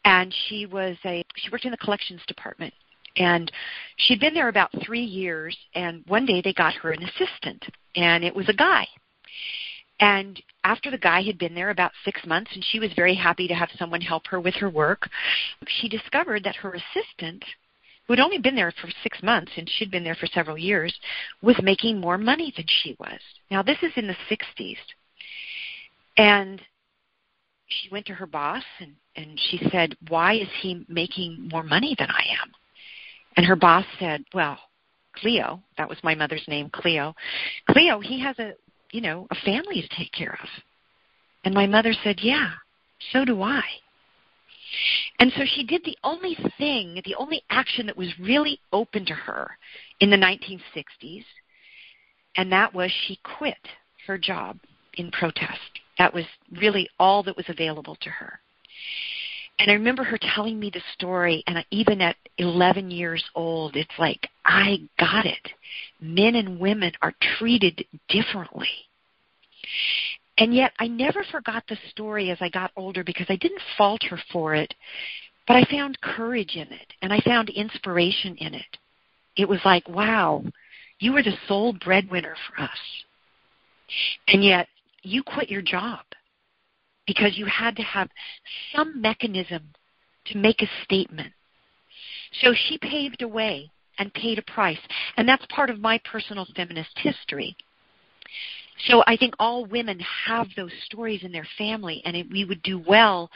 And 0.05 0.35
she 0.47 0.67
was 0.67 0.97
a 1.05 1.25
she 1.37 1.51
worked 1.51 1.65
in 1.65 1.73
the 1.73 1.77
collections 1.79 2.21
department. 2.29 2.73
And 3.17 3.51
she'd 3.97 4.21
been 4.21 4.35
there 4.35 4.49
about 4.49 4.71
three 4.85 5.03
years 5.03 5.57
and 5.75 6.05
one 6.07 6.25
day 6.25 6.41
they 6.41 6.53
got 6.53 6.75
her 6.75 6.93
an 6.93 7.03
assistant 7.03 7.65
and 7.97 8.23
it 8.23 8.35
was 8.35 8.49
a 8.49 8.55
guy. 8.55 8.87
And 10.01 10.41
after 10.69 10.91
the 10.91 10.99
guy 10.99 11.23
had 11.23 11.39
been 11.39 11.55
there 11.55 11.71
about 11.71 11.93
six 12.05 12.21
months 12.27 12.51
and 12.55 12.63
she 12.63 12.79
was 12.79 12.91
very 12.95 13.15
happy 13.15 13.49
to 13.49 13.55
have 13.55 13.71
someone 13.79 14.03
help 14.03 14.27
her 14.27 14.39
with 14.39 14.55
her 14.57 14.69
work, 14.69 15.09
she 15.67 15.89
discovered 15.89 16.45
that 16.45 16.57
her 16.57 16.75
assistant, 16.75 17.43
who 18.07 18.13
had 18.13 18.21
only 18.21 18.37
been 18.37 18.55
there 18.55 18.73
for 18.79 18.91
six 19.03 19.23
months 19.23 19.51
and 19.57 19.69
she'd 19.69 19.91
been 19.91 20.05
there 20.05 20.15
for 20.15 20.27
several 20.27 20.59
years, 20.59 20.95
was 21.41 21.57
making 21.63 21.99
more 21.99 22.19
money 22.19 22.53
than 22.55 22.67
she 22.83 22.95
was. 23.01 23.19
Now, 23.51 23.63
this 23.63 23.79
is 23.83 23.93
in 23.97 24.07
the 24.07 24.17
60s. 24.31 24.77
And 26.19 26.61
she 27.69 27.89
went 27.89 28.05
to 28.07 28.15
her 28.15 28.27
boss 28.27 28.65
and, 28.79 28.93
and 29.17 29.41
she 29.49 29.67
said, 29.73 29.97
Why 30.09 30.35
is 30.35 30.49
he 30.61 30.85
making 30.87 31.49
more 31.51 31.63
money 31.63 31.97
than 31.99 32.11
I 32.11 32.25
am? 32.43 32.53
And 33.39 33.47
her 33.47 33.57
boss 33.57 33.87
said, 33.99 34.23
Well, 34.35 34.59
Cleo, 35.15 35.63
that 35.79 35.89
was 35.89 35.99
my 36.03 36.15
mother's 36.15 36.45
name, 36.47 36.69
Cleo. 36.71 37.15
Cleo, 37.71 38.01
he 38.01 38.21
has 38.21 38.39
a 38.39 38.53
you 38.91 39.01
know, 39.01 39.27
a 39.31 39.35
family 39.45 39.83
to 39.83 39.97
take 39.97 40.13
care 40.13 40.39
of. 40.43 40.49
And 41.45 41.55
my 41.55 41.67
mother 41.67 41.93
said, 42.05 42.17
Yeah, 42.21 42.51
so 43.13 43.25
do 43.25 43.43
I. 43.43 43.63
And 45.19 45.33
so 45.37 45.43
she 45.45 45.65
did 45.65 45.83
the 45.85 45.97
only 46.05 46.37
thing, 46.59 47.01
the 47.05 47.15
only 47.17 47.43
action 47.51 47.87
that 47.87 47.97
was 47.97 48.13
really 48.19 48.61
open 48.73 49.05
to 49.07 49.15
her 49.15 49.57
in 50.01 50.11
the 50.11 50.17
1960s, 50.17 51.25
and 52.37 52.53
that 52.53 52.73
was 52.73 52.91
she 53.07 53.19
quit 53.39 53.57
her 54.07 54.19
job 54.19 54.59
in 54.95 55.11
protest. 55.11 55.81
That 55.99 56.15
was 56.15 56.25
really 56.61 56.89
all 56.99 57.23
that 57.25 57.37
was 57.37 57.49
available 57.49 57.97
to 57.97 58.11
her. 58.11 58.41
And 59.59 59.71
I 59.71 59.75
remember 59.75 60.05
her 60.05 60.19
telling 60.35 60.59
me 60.61 60.71
the 60.73 60.83
story, 60.95 61.43
and 61.47 61.65
even 61.71 62.01
at 62.01 62.17
11 62.39 62.91
years 62.91 63.25
old, 63.35 63.75
it's 63.75 63.99
like, 63.99 64.29
I 64.45 64.79
got 64.99 65.27
it. 65.27 65.49
Men 66.01 66.37
and 66.37 66.61
women 66.61 66.93
are 67.03 67.15
treated 67.39 67.85
differently. 68.09 68.69
And 70.39 70.55
yet, 70.55 70.73
I 70.79 70.87
never 70.87 71.25
forgot 71.25 71.65
the 71.69 71.77
story 71.91 72.31
as 72.31 72.39
I 72.41 72.49
got 72.49 72.71
older 72.77 73.03
because 73.03 73.27
I 73.29 73.37
didn't 73.37 73.61
falter 73.77 74.21
for 74.33 74.55
it, 74.55 74.73
but 75.49 75.57
I 75.57 75.65
found 75.65 76.01
courage 76.01 76.55
in 76.55 76.73
it, 76.73 76.93
and 77.03 77.13
I 77.13 77.19
found 77.21 77.49
inspiration 77.49 78.37
in 78.37 78.55
it. 78.55 78.77
It 79.37 79.49
was 79.49 79.61
like, 79.65 79.89
wow, 79.89 80.45
you 81.01 81.13
were 81.13 81.23
the 81.23 81.37
sole 81.49 81.73
breadwinner 81.73 82.37
for 82.47 82.63
us. 82.63 82.79
And 84.29 84.45
yet, 84.45 84.69
you 85.03 85.25
quit 85.25 85.51
your 85.51 85.63
job 85.63 86.01
because 87.09 87.37
you 87.37 87.47
had 87.47 87.75
to 87.75 87.83
have 87.83 88.09
some 88.77 89.01
mechanism 89.01 89.63
to 90.27 90.39
make 90.39 90.63
a 90.63 90.69
statement. 90.85 91.33
So 92.43 92.53
she 92.55 92.79
paved 92.79 93.23
a 93.23 93.29
way 93.29 93.71
and 93.99 94.15
paid 94.15 94.39
a 94.39 94.43
price. 94.43 94.79
And 95.17 95.27
that's 95.27 95.45
part 95.47 95.71
of 95.71 95.81
my 95.81 95.99
personal 96.05 96.47
feminist 96.55 96.97
history. 96.97 97.57
So 98.87 99.03
I 99.09 99.17
think 99.17 99.35
all 99.41 99.65
women 99.65 99.99
have 100.27 100.47
those 100.55 100.71
stories 100.85 101.25
in 101.25 101.33
their 101.33 101.49
family, 101.57 102.01
and 102.05 102.17
it, 102.17 102.31
we 102.31 102.45
would 102.45 102.63
do 102.63 102.79
well 102.87 103.29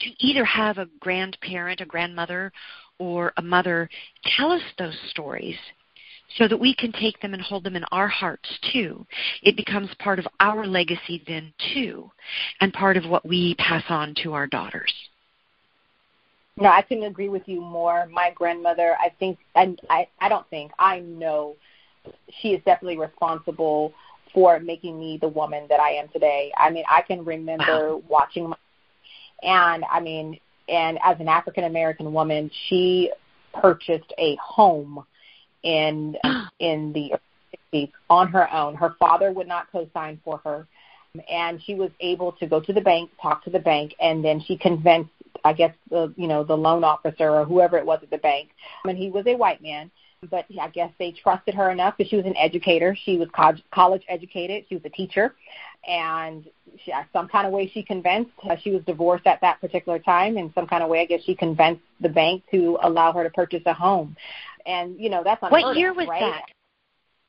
to 0.00 0.10
either 0.18 0.44
have 0.44 0.76
a 0.76 0.88
grandparent, 1.00 1.80
a 1.80 1.86
grandmother, 1.86 2.52
or 2.98 3.32
a 3.38 3.42
mother 3.42 3.88
tell 4.36 4.50
us 4.50 4.62
those 4.78 4.98
stories 5.10 5.56
so 6.36 6.48
that 6.48 6.58
we 6.58 6.74
can 6.74 6.92
take 6.92 7.20
them 7.20 7.34
and 7.34 7.42
hold 7.42 7.64
them 7.64 7.76
in 7.76 7.84
our 7.92 8.08
hearts 8.08 8.48
too. 8.72 9.06
It 9.42 9.56
becomes 9.56 9.90
part 9.98 10.18
of 10.18 10.26
our 10.40 10.66
legacy 10.66 11.22
then 11.26 11.52
too, 11.72 12.10
and 12.60 12.72
part 12.72 12.96
of 12.96 13.06
what 13.06 13.26
we 13.26 13.54
pass 13.56 13.84
on 13.88 14.14
to 14.22 14.32
our 14.32 14.46
daughters. 14.46 14.92
No, 16.56 16.68
I 16.68 16.82
couldn't 16.82 17.04
agree 17.04 17.28
with 17.28 17.42
you 17.46 17.60
more. 17.60 18.06
My 18.06 18.30
grandmother, 18.34 18.96
I 19.00 19.10
think, 19.18 19.38
and 19.56 19.80
I, 19.90 20.06
I 20.20 20.28
don't 20.28 20.48
think, 20.50 20.70
I 20.78 21.00
know 21.00 21.56
she 22.40 22.50
is 22.50 22.62
definitely 22.64 22.98
responsible 22.98 23.92
for 24.32 24.60
making 24.60 24.98
me 24.98 25.18
the 25.20 25.28
woman 25.28 25.66
that 25.68 25.80
I 25.80 25.90
am 25.90 26.08
today. 26.08 26.52
I 26.56 26.70
mean, 26.70 26.84
I 26.88 27.02
can 27.02 27.24
remember 27.24 27.96
wow. 27.96 28.02
watching 28.08 28.48
my, 28.50 28.56
and 29.42 29.84
I 29.90 30.00
mean, 30.00 30.38
and 30.68 30.98
as 31.04 31.18
an 31.20 31.28
African 31.28 31.64
American 31.64 32.12
woman, 32.12 32.50
she 32.68 33.10
purchased 33.52 34.12
a 34.18 34.36
home 34.36 35.04
in 35.64 36.16
in 36.60 36.92
the 36.92 37.12
60s 37.72 37.90
on 38.08 38.28
her 38.28 38.52
own. 38.52 38.76
Her 38.76 38.94
father 39.00 39.32
would 39.32 39.48
not 39.48 39.72
co-sign 39.72 40.20
for 40.24 40.38
her, 40.44 40.68
and 41.28 41.60
she 41.62 41.74
was 41.74 41.90
able 42.00 42.32
to 42.32 42.46
go 42.46 42.60
to 42.60 42.72
the 42.72 42.80
bank, 42.80 43.10
talk 43.20 43.42
to 43.44 43.50
the 43.50 43.58
bank, 43.58 43.94
and 44.00 44.24
then 44.24 44.40
she 44.40 44.56
convinced, 44.56 45.10
I 45.44 45.52
guess, 45.52 45.74
the 45.90 46.14
you 46.16 46.28
know 46.28 46.44
the 46.44 46.56
loan 46.56 46.84
officer 46.84 47.30
or 47.30 47.44
whoever 47.44 47.76
it 47.76 47.86
was 47.86 48.00
at 48.02 48.10
the 48.10 48.18
bank, 48.18 48.50
and 48.84 48.96
he 48.96 49.10
was 49.10 49.26
a 49.26 49.34
white 49.34 49.62
man. 49.62 49.90
But 50.30 50.46
I 50.60 50.68
guess 50.68 50.90
they 50.98 51.12
trusted 51.12 51.54
her 51.54 51.70
enough 51.70 51.96
because 51.96 52.10
she 52.10 52.16
was 52.16 52.26
an 52.26 52.36
educator. 52.36 52.96
She 53.04 53.18
was 53.18 53.28
college 53.70 54.02
educated. 54.08 54.64
She 54.68 54.76
was 54.76 54.84
a 54.84 54.90
teacher, 54.90 55.34
and 55.86 56.44
she, 56.84 56.92
some 57.12 57.28
kind 57.28 57.46
of 57.46 57.52
way 57.52 57.70
she 57.72 57.82
convinced. 57.82 58.32
Uh, 58.48 58.56
she 58.62 58.70
was 58.70 58.82
divorced 58.84 59.26
at 59.26 59.40
that 59.40 59.60
particular 59.60 59.98
time, 59.98 60.36
and 60.36 60.52
some 60.54 60.66
kind 60.66 60.82
of 60.82 60.88
way 60.88 61.00
I 61.00 61.06
guess 61.06 61.22
she 61.24 61.34
convinced 61.34 61.82
the 62.00 62.08
bank 62.08 62.42
to 62.50 62.78
allow 62.82 63.12
her 63.12 63.24
to 63.24 63.30
purchase 63.30 63.62
a 63.66 63.74
home 63.74 64.16
and 64.66 64.98
you 64.98 65.10
know 65.10 65.22
that's 65.22 65.42
unheard 65.42 65.62
what 65.62 65.76
year 65.76 65.92
was 65.92 66.08
right? 66.08 66.20
that? 66.20 66.46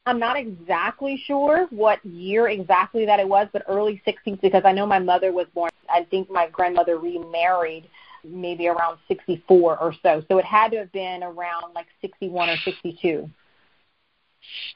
I'm 0.08 0.20
not 0.20 0.38
exactly 0.38 1.22
sure 1.26 1.66
what 1.72 2.04
year 2.06 2.48
exactly 2.50 3.08
that 3.08 3.20
it 3.20 3.28
was, 3.28 3.48
but 3.52 3.64
early 3.68 4.02
60s 4.06 4.40
because 4.40 4.62
I 4.64 4.72
know 4.72 4.86
my 4.86 5.00
mother 5.00 5.32
was 5.32 5.48
born. 5.56 5.72
I 5.90 6.04
think 6.04 6.30
my 6.30 6.48
grandmother 6.48 7.00
remarried 7.00 7.90
maybe 8.28 8.68
around 8.68 8.98
64 9.08 9.78
or 9.78 9.94
so. 10.04 10.24
So 10.28 10.38
it 10.38 10.46
had 10.46 10.72
to 10.72 10.78
have 10.78 10.92
been 10.92 11.24
around 11.24 11.74
like 11.74 11.88
61 12.02 12.50
or 12.50 12.58
62. 12.64 13.30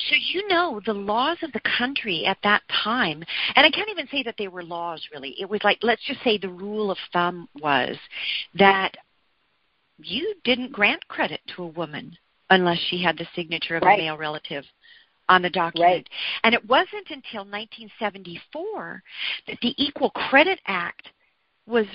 So 0.10 0.16
you 0.34 0.48
know 0.48 0.82
the 0.86 0.94
laws 0.94 1.38
of 1.44 1.52
the 1.52 1.62
country 1.78 2.26
at 2.26 2.38
that 2.44 2.64
time, 2.84 3.24
and 3.56 3.66
I 3.66 3.70
can't 3.70 3.90
even 3.90 4.08
say 4.08 4.24
that 4.24 4.36
they 4.38 4.48
were 4.48 4.64
laws 4.64 5.08
really. 5.14 5.36
It 5.40 5.48
was 5.48 5.62
like 5.64 5.78
let's 5.84 6.04
just 6.08 6.24
say 6.24 6.38
the 6.38 6.50
rule 6.50 6.90
of 6.90 6.98
thumb 7.14 7.48
was 7.62 7.96
that 8.56 8.96
you 10.00 10.34
didn't 10.44 10.72
grant 10.72 11.08
credit 11.08 11.42
to 11.56 11.64
a 11.64 11.68
woman 11.68 12.18
unless 12.50 12.80
she 12.90 13.04
had 13.04 13.18
the 13.18 13.28
signature 13.36 13.76
of 13.76 13.84
right. 13.84 14.00
a 14.00 14.04
male 14.04 14.18
relative 14.18 14.64
on 15.28 15.42
the 15.42 15.50
document. 15.50 15.92
Right. 15.92 16.10
And 16.44 16.56
it 16.56 16.68
wasn't 16.68 17.08
until 17.10 17.46
1974 17.46 19.04
that 19.48 19.58
the 19.62 19.76
Equal 19.78 20.10
Credit 20.12 20.60
Act 20.66 21.10
was 21.68 21.86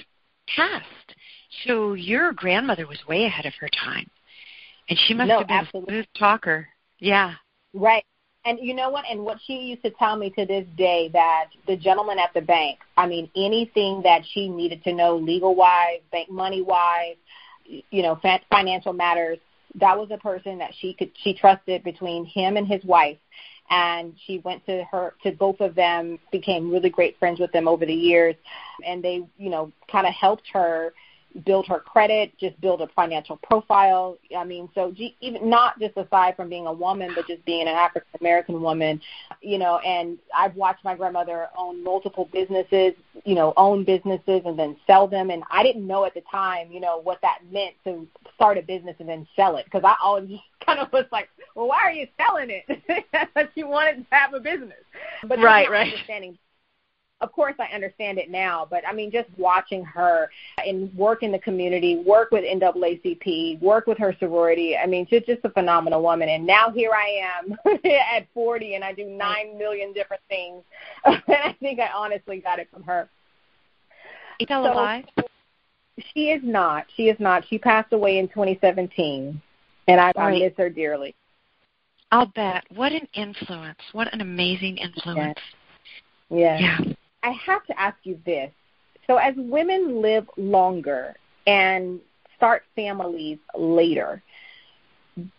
passed. 0.54 1.14
So 1.66 1.94
your 1.94 2.33
grandmother 2.33 2.87
was 2.87 2.98
way 3.09 3.24
ahead 3.24 3.46
of 3.46 3.54
her 3.61 3.68
time. 3.68 4.11
And 4.88 4.98
she 5.07 5.14
must 5.14 5.28
No, 5.28 5.38
have 5.38 5.48
been 5.48 5.57
absolutely. 5.57 5.94
a 5.94 5.96
smooth 5.96 6.07
talker. 6.18 6.68
Yeah. 6.98 7.35
Right. 7.72 8.04
And 8.44 8.59
you 8.61 8.74
know 8.74 8.90
what? 8.90 9.04
And 9.11 9.20
what 9.20 9.38
she 9.46 9.54
used 9.54 9.83
to 9.83 9.90
tell 9.90 10.16
me 10.16 10.30
to 10.30 10.44
this 10.44 10.66
day 10.76 11.09
that 11.14 11.46
the 11.66 11.76
gentleman 11.76 12.18
at 12.18 12.35
the 12.35 12.42
bank, 12.42 12.78
I 12.96 13.07
mean, 13.07 13.30
anything 13.35 14.02
that 14.02 14.22
she 14.33 14.48
needed 14.48 14.85
to 14.85 14.92
know 14.92 15.16
legal 15.16 15.54
wise, 15.54 16.00
bank 16.12 16.30
money 16.30 16.61
wise, 16.61 17.16
you 17.64 18.02
know, 18.02 18.20
financial 18.50 18.92
matters, 18.92 19.38
that 19.76 19.98
was 19.98 20.11
a 20.11 20.18
person 20.18 20.59
that 20.59 20.72
she 20.78 20.92
could 20.92 21.11
she 21.22 21.35
trusted 21.35 21.83
between 21.83 22.26
him 22.26 22.57
and 22.57 22.66
his 22.66 22.85
wife. 22.85 23.16
And 23.70 24.14
she 24.27 24.38
went 24.38 24.64
to 24.66 24.85
her 24.90 25.14
to 25.22 25.33
both 25.33 25.61
of 25.61 25.74
them, 25.74 26.18
became 26.31 26.70
really 26.70 26.90
great 26.90 27.18
friends 27.18 27.40
with 27.40 27.50
them 27.53 27.66
over 27.66 27.87
the 27.87 27.94
years, 27.94 28.35
and 28.85 29.03
they, 29.03 29.22
you 29.38 29.50
know, 29.50 29.72
kind 29.90 30.07
of 30.07 30.12
helped 30.12 30.44
her 30.53 30.92
build 31.44 31.66
her 31.66 31.81
credit, 31.81 32.37
just 32.38 32.61
build 32.61 32.81
a 32.81 32.87
financial 32.88 33.37
profile. 33.38 34.16
I 34.37 34.44
mean, 34.44 34.68
so 34.75 34.94
even 35.20 35.49
not 35.51 35.79
just 35.81 35.97
aside 35.97 36.37
from 36.37 36.49
being 36.49 36.66
a 36.66 36.73
woman, 36.73 37.12
but 37.14 37.27
just 37.27 37.44
being 37.44 37.62
an 37.62 37.75
African 37.75 38.09
American 38.20 38.62
woman, 38.62 39.01
you 39.40 39.59
know. 39.59 39.79
And 39.79 40.18
I've 40.37 40.55
watched 40.55 40.85
my 40.85 40.94
grandmother 40.94 41.49
own 41.57 41.83
multiple 41.83 42.29
businesses, 42.33 42.94
you 43.25 43.35
know, 43.35 43.53
own 43.57 43.85
businesses 43.85 44.42
and 44.44 44.59
then 44.59 44.77
sell 44.87 45.09
them. 45.09 45.31
And 45.31 45.42
I 45.51 45.62
didn't 45.62 45.87
know 45.87 46.05
at 46.05 46.14
the 46.14 46.23
time, 46.31 46.70
you 46.70 46.81
know, 46.81 47.01
what 47.01 47.20
that 47.23 47.38
meant 47.51 47.75
to 47.85 48.07
start 48.35 48.59
a 48.59 48.62
business 48.62 48.97
and 49.01 49.09
then 49.09 49.27
sell 49.35 49.57
it 49.57 49.64
because 49.64 49.83
I 49.85 49.97
always 50.03 50.38
kind 50.64 50.79
of 50.79 50.92
was 50.92 51.07
like, 51.11 51.29
well, 51.55 51.68
why 51.68 51.81
are 51.83 51.92
you 51.92 52.07
selling 52.16 52.51
it? 52.51 52.64
She 53.55 53.62
wanted 53.62 53.97
to 53.99 54.05
have 54.11 54.33
a 54.35 54.40
business, 54.40 54.73
but 55.29 55.38
Right, 55.38 55.70
right. 55.70 55.92
Understanding 55.92 56.38
of 57.25 57.33
course 57.33 57.55
I 57.59 57.75
understand 57.75 58.19
it 58.19 58.31
now, 58.31 58.67
but 58.71 58.87
I 58.87 58.93
mean 58.93 59.11
just 59.11 59.29
watching 59.39 59.83
her 59.87 60.31
and 60.59 60.95
work 60.95 61.23
in 61.23 61.33
the 61.33 61.39
community, 61.39 61.97
work 62.07 62.31
with 62.31 62.45
NAACP, 62.45 63.61
work 63.61 63.87
with 63.87 63.97
her 63.97 64.15
sorority. 64.21 64.77
I 64.77 64.87
mean, 64.87 65.07
she's 65.09 65.23
just 65.27 65.41
a 65.45 65.49
phenomenal 65.49 66.03
woman. 66.03 66.29
And 66.29 66.47
now 66.47 66.71
here 66.71 66.93
I 66.93 67.41
am 67.41 67.57
at 68.15 68.27
40 68.35 68.75
and 68.75 68.85
I 68.85 68.93
do 68.93 69.07
9 69.07 69.59
million 69.59 69.95
different 69.95 70.23
things. 70.29 70.63
and 71.07 71.23
I 71.29 71.57
think 71.61 71.81
I 71.81 71.89
honestly 71.95 72.41
got 72.41 72.59
it 72.59 72.69
from 72.71 72.83
her. 72.83 73.09
Is 74.39 74.47
So- 74.49 74.61
alive? 74.61 75.07
She 76.13 76.31
is 76.31 76.43
not. 76.45 76.87
She 76.97 77.05
is 77.05 77.19
not. 77.21 77.45
She 77.49 77.57
passed 77.57 77.93
away 77.93 78.19
in 78.19 78.27
2017 78.29 79.41
and 79.87 80.01
I, 80.01 80.13
I 80.17 80.33
miss 80.33 80.53
her 80.59 80.69
dearly. 80.69 81.15
I'll 82.11 82.27
bet. 82.27 82.65
What 82.75 82.93
an 82.93 83.09
influence. 83.15 83.79
What 83.93 84.13
an 84.13 84.21
amazing 84.21 84.79
influence. 84.79 85.39
Yeah. 86.31 86.59
Yeah. 86.59 86.93
I 87.25 87.33
have 87.45 87.65
to 87.67 87.81
ask 87.81 87.97
you 88.05 88.21
this. 88.25 88.51
So, 89.07 89.17
as 89.17 89.35
women 89.37 90.01
live 90.01 90.29
longer 90.37 91.15
and 91.47 91.99
start 92.37 92.63
families 92.77 93.39
later, 93.57 94.23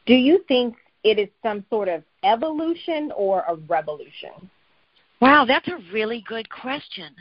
do 0.06 0.14
you 0.14 0.44
think 0.48 0.76
it 1.04 1.20
is 1.20 1.30
some 1.44 1.64
sort 1.70 1.88
of 1.88 2.04
evolution 2.24 3.12
or 3.16 3.44
a 3.48 3.56
revolution? 3.56 4.50
Wow, 5.22 5.46
that's 5.48 5.68
a 5.68 5.78
really 5.94 6.24
good 6.28 6.50
question. 6.50 7.16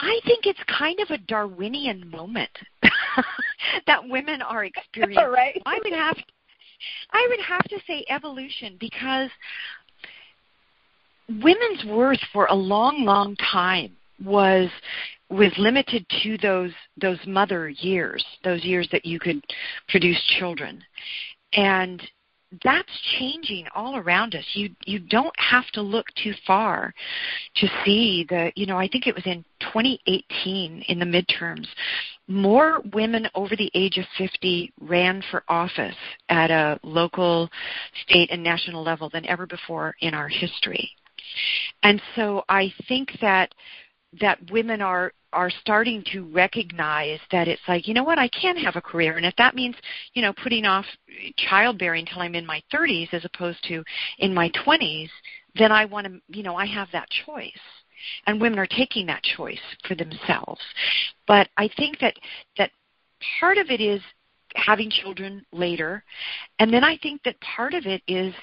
I 0.00 0.20
think 0.26 0.46
it's 0.46 0.60
kind 0.66 0.98
of 1.00 1.10
a 1.10 1.18
Darwinian 1.18 2.10
moment 2.10 2.50
that 3.86 4.06
women 4.08 4.42
are 4.42 4.64
experiencing. 4.64 5.28
right? 5.28 5.62
I 5.64 5.78
would 5.82 5.92
have 5.92 6.16
I 7.12 7.26
would 7.30 7.40
have 7.40 7.64
to 7.64 7.78
say 7.86 8.04
evolution 8.10 8.76
because 8.78 9.30
women's 11.28 11.84
worth 11.86 12.20
for 12.32 12.46
a 12.46 12.54
long, 12.54 13.04
long 13.04 13.36
time 13.36 13.96
was 14.24 14.68
was 15.30 15.52
limited 15.58 16.06
to 16.22 16.38
those 16.38 16.72
those 17.00 17.18
mother 17.26 17.68
years, 17.68 18.24
those 18.44 18.64
years 18.64 18.88
that 18.92 19.04
you 19.04 19.18
could 19.18 19.42
produce 19.88 20.22
children. 20.38 20.82
And 21.54 22.02
that's 22.62 22.88
changing 23.18 23.66
all 23.74 23.96
around 23.96 24.34
us. 24.34 24.44
You 24.52 24.70
you 24.86 25.00
don't 25.00 25.34
have 25.38 25.66
to 25.72 25.82
look 25.82 26.06
too 26.22 26.34
far 26.46 26.94
to 27.56 27.66
see 27.84 28.26
the 28.28 28.52
you 28.54 28.66
know, 28.66 28.78
I 28.78 28.88
think 28.88 29.06
it 29.06 29.14
was 29.14 29.26
in 29.26 29.44
2018 29.60 30.84
in 30.86 30.98
the 30.98 31.04
midterms 31.04 31.66
more 32.28 32.80
women 32.92 33.28
over 33.34 33.54
the 33.56 33.70
age 33.74 33.98
of 33.98 34.04
50 34.16 34.72
ran 34.80 35.22
for 35.30 35.42
office 35.48 35.96
at 36.28 36.50
a 36.50 36.78
local, 36.82 37.50
state, 38.06 38.30
and 38.30 38.42
national 38.42 38.82
level 38.82 39.10
than 39.10 39.26
ever 39.26 39.46
before 39.46 39.94
in 40.00 40.14
our 40.14 40.28
history. 40.28 40.90
And 41.82 42.00
so 42.16 42.44
I 42.48 42.72
think 42.88 43.10
that 43.20 43.54
that 44.20 44.38
women 44.50 44.80
are 44.80 45.12
are 45.32 45.50
starting 45.50 46.04
to 46.12 46.24
recognize 46.32 47.18
that 47.32 47.48
it's 47.48 47.62
like, 47.66 47.88
you 47.88 47.94
know 47.94 48.04
what, 48.04 48.20
I 48.20 48.28
can 48.28 48.56
have 48.56 48.76
a 48.76 48.80
career 48.80 49.16
and 49.16 49.26
if 49.26 49.34
that 49.36 49.56
means, 49.56 49.74
you 50.14 50.22
know, 50.22 50.32
putting 50.42 50.64
off 50.64 50.86
childbearing 51.36 52.06
until 52.06 52.22
I'm 52.22 52.36
in 52.36 52.46
my 52.46 52.62
30s 52.72 53.12
as 53.12 53.24
opposed 53.24 53.58
to 53.64 53.82
in 54.18 54.32
my 54.32 54.48
20s, 54.64 55.10
then 55.56 55.72
I 55.72 55.86
want 55.86 56.06
to, 56.06 56.20
you 56.28 56.44
know, 56.44 56.54
I 56.54 56.66
have 56.66 56.88
that 56.92 57.08
choice 57.26 57.50
and 58.26 58.40
women 58.40 58.60
are 58.60 58.66
taking 58.66 59.06
that 59.06 59.22
choice 59.22 59.58
for 59.88 59.94
themselves. 59.94 60.60
But 61.26 61.48
I 61.56 61.68
think 61.76 61.98
that 61.98 62.14
that 62.56 62.70
part 63.40 63.58
of 63.58 63.70
it 63.70 63.80
is 63.80 64.00
having 64.54 64.90
children 64.90 65.44
later, 65.52 66.04
and 66.58 66.72
then 66.72 66.84
I 66.84 66.96
think 66.98 67.22
that 67.24 67.40
part 67.40 67.74
of 67.74 67.86
it 67.86 68.02
is 68.06 68.34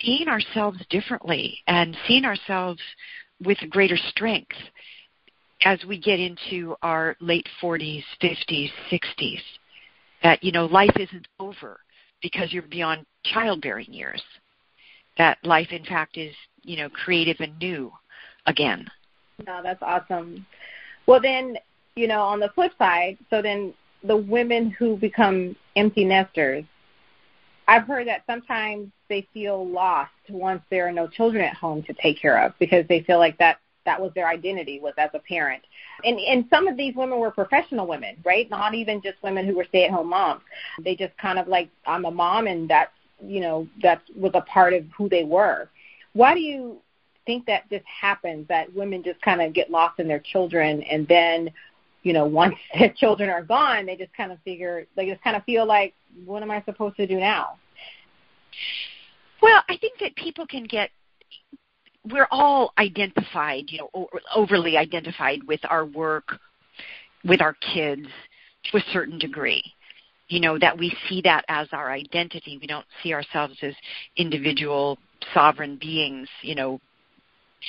seeing 0.00 0.28
ourselves 0.28 0.78
differently 0.90 1.58
and 1.66 1.96
seeing 2.06 2.24
ourselves 2.24 2.80
with 3.44 3.58
greater 3.70 3.96
strength 3.96 4.56
as 5.64 5.84
we 5.86 5.98
get 5.98 6.20
into 6.20 6.74
our 6.82 7.16
late 7.20 7.48
40s, 7.62 8.02
50s, 8.20 8.70
60s. 8.90 9.40
That 10.22 10.42
you 10.44 10.52
know 10.52 10.66
life 10.66 10.96
isn't 10.98 11.26
over 11.40 11.80
because 12.22 12.52
you're 12.52 12.62
beyond 12.62 13.04
childbearing 13.24 13.92
years. 13.92 14.22
That 15.18 15.38
life, 15.42 15.68
in 15.72 15.84
fact, 15.84 16.16
is 16.16 16.34
you 16.62 16.76
know 16.76 16.88
creative 16.88 17.36
and 17.40 17.58
new 17.58 17.92
again. 18.46 18.88
No, 19.46 19.60
that's 19.62 19.82
awesome. 19.82 20.46
Well, 21.06 21.20
then, 21.20 21.56
you 21.96 22.06
know, 22.06 22.20
on 22.22 22.40
the 22.40 22.50
flip 22.54 22.72
side, 22.78 23.18
so 23.30 23.42
then 23.42 23.74
the 24.04 24.16
women 24.16 24.70
who 24.70 24.96
become 24.96 25.56
empty 25.76 26.04
nesters, 26.04 26.64
I've 27.68 27.86
heard 27.86 28.08
that 28.08 28.22
sometimes 28.26 28.90
they 29.08 29.26
feel 29.32 29.66
lost 29.68 30.10
once 30.28 30.62
there 30.70 30.86
are 30.88 30.92
no 30.92 31.06
children 31.06 31.44
at 31.44 31.54
home 31.54 31.82
to 31.84 31.92
take 31.94 32.20
care 32.20 32.44
of 32.44 32.52
because 32.58 32.86
they 32.88 33.02
feel 33.02 33.18
like 33.18 33.38
that 33.38 33.58
that 33.84 34.00
was 34.00 34.12
their 34.14 34.28
identity 34.28 34.78
was 34.80 34.94
as 34.96 35.10
a 35.14 35.18
parent. 35.18 35.62
And 36.04 36.18
and 36.18 36.44
some 36.50 36.68
of 36.68 36.76
these 36.76 36.94
women 36.94 37.18
were 37.18 37.30
professional 37.30 37.86
women, 37.86 38.16
right? 38.24 38.48
Not 38.50 38.74
even 38.74 39.02
just 39.02 39.22
women 39.22 39.46
who 39.46 39.56
were 39.56 39.64
stay-at-home 39.64 40.08
moms. 40.08 40.42
They 40.84 40.96
just 40.96 41.16
kind 41.18 41.38
of 41.38 41.48
like 41.48 41.68
I'm 41.86 42.04
a 42.04 42.10
mom 42.10 42.46
and 42.46 42.68
that's, 42.68 42.92
you 43.24 43.40
know, 43.40 43.68
that 43.82 44.02
was 44.16 44.32
a 44.34 44.40
part 44.42 44.72
of 44.72 44.84
who 44.96 45.08
they 45.08 45.24
were. 45.24 45.68
Why 46.12 46.34
do 46.34 46.40
you 46.40 46.78
think 47.26 47.46
that 47.46 47.68
just 47.70 47.84
happens 47.86 48.48
that 48.48 48.72
women 48.74 49.02
just 49.02 49.20
kind 49.22 49.40
of 49.40 49.52
get 49.52 49.70
lost 49.70 50.00
in 50.00 50.08
their 50.08 50.20
children 50.20 50.82
and 50.82 51.06
then 51.06 51.50
you 52.02 52.12
know 52.12 52.24
once 52.26 52.54
their 52.78 52.92
children 52.92 53.30
are 53.30 53.42
gone 53.42 53.86
they 53.86 53.96
just 53.96 54.12
kind 54.14 54.32
of 54.32 54.38
figure 54.44 54.86
they 54.96 55.08
just 55.08 55.22
kind 55.22 55.36
of 55.36 55.44
feel 55.44 55.66
like 55.66 55.94
what 56.24 56.42
am 56.42 56.50
i 56.50 56.62
supposed 56.64 56.96
to 56.96 57.06
do 57.06 57.18
now 57.18 57.58
Well, 59.42 59.62
I 59.68 59.76
think 59.76 59.98
that 59.98 60.14
people 60.14 60.46
can 60.46 60.64
get 60.64 60.90
we're 62.10 62.28
all 62.30 62.72
identified, 62.78 63.64
you 63.68 63.78
know, 63.78 64.08
overly 64.34 64.76
identified 64.76 65.40
with 65.46 65.60
our 65.68 65.84
work, 65.84 66.32
with 67.24 67.40
our 67.40 67.54
kids 67.54 68.08
to 68.64 68.76
a 68.76 68.80
certain 68.92 69.18
degree. 69.18 69.62
You 70.28 70.40
know, 70.40 70.58
that 70.58 70.76
we 70.76 70.96
see 71.08 71.20
that 71.22 71.44
as 71.48 71.68
our 71.72 71.90
identity. 71.92 72.58
We 72.60 72.66
don't 72.66 72.86
see 73.02 73.12
ourselves 73.12 73.56
as 73.62 73.74
individual 74.16 74.98
sovereign 75.34 75.76
beings, 75.80 76.28
you 76.40 76.54
know, 76.54 76.80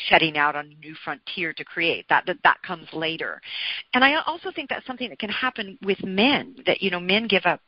setting 0.10 0.38
out 0.38 0.56
on 0.56 0.66
a 0.66 0.86
new 0.86 0.96
frontier 1.04 1.54
to 1.54 1.64
create. 1.64 2.06
That 2.10 2.26
that 2.26 2.38
that 2.44 2.62
comes 2.64 2.88
later. 2.94 3.42
And 3.94 4.04
I 4.04 4.22
also 4.26 4.52
think 4.52 4.70
that's 4.70 4.86
something 4.86 5.10
that 5.10 5.20
can 5.20 5.30
happen 5.30 5.78
with 5.84 6.04
men 6.04 6.56
that 6.66 6.82
you 6.82 6.90
know 6.90 7.00
men 7.00 7.28
give 7.28 7.46
up 7.46 7.62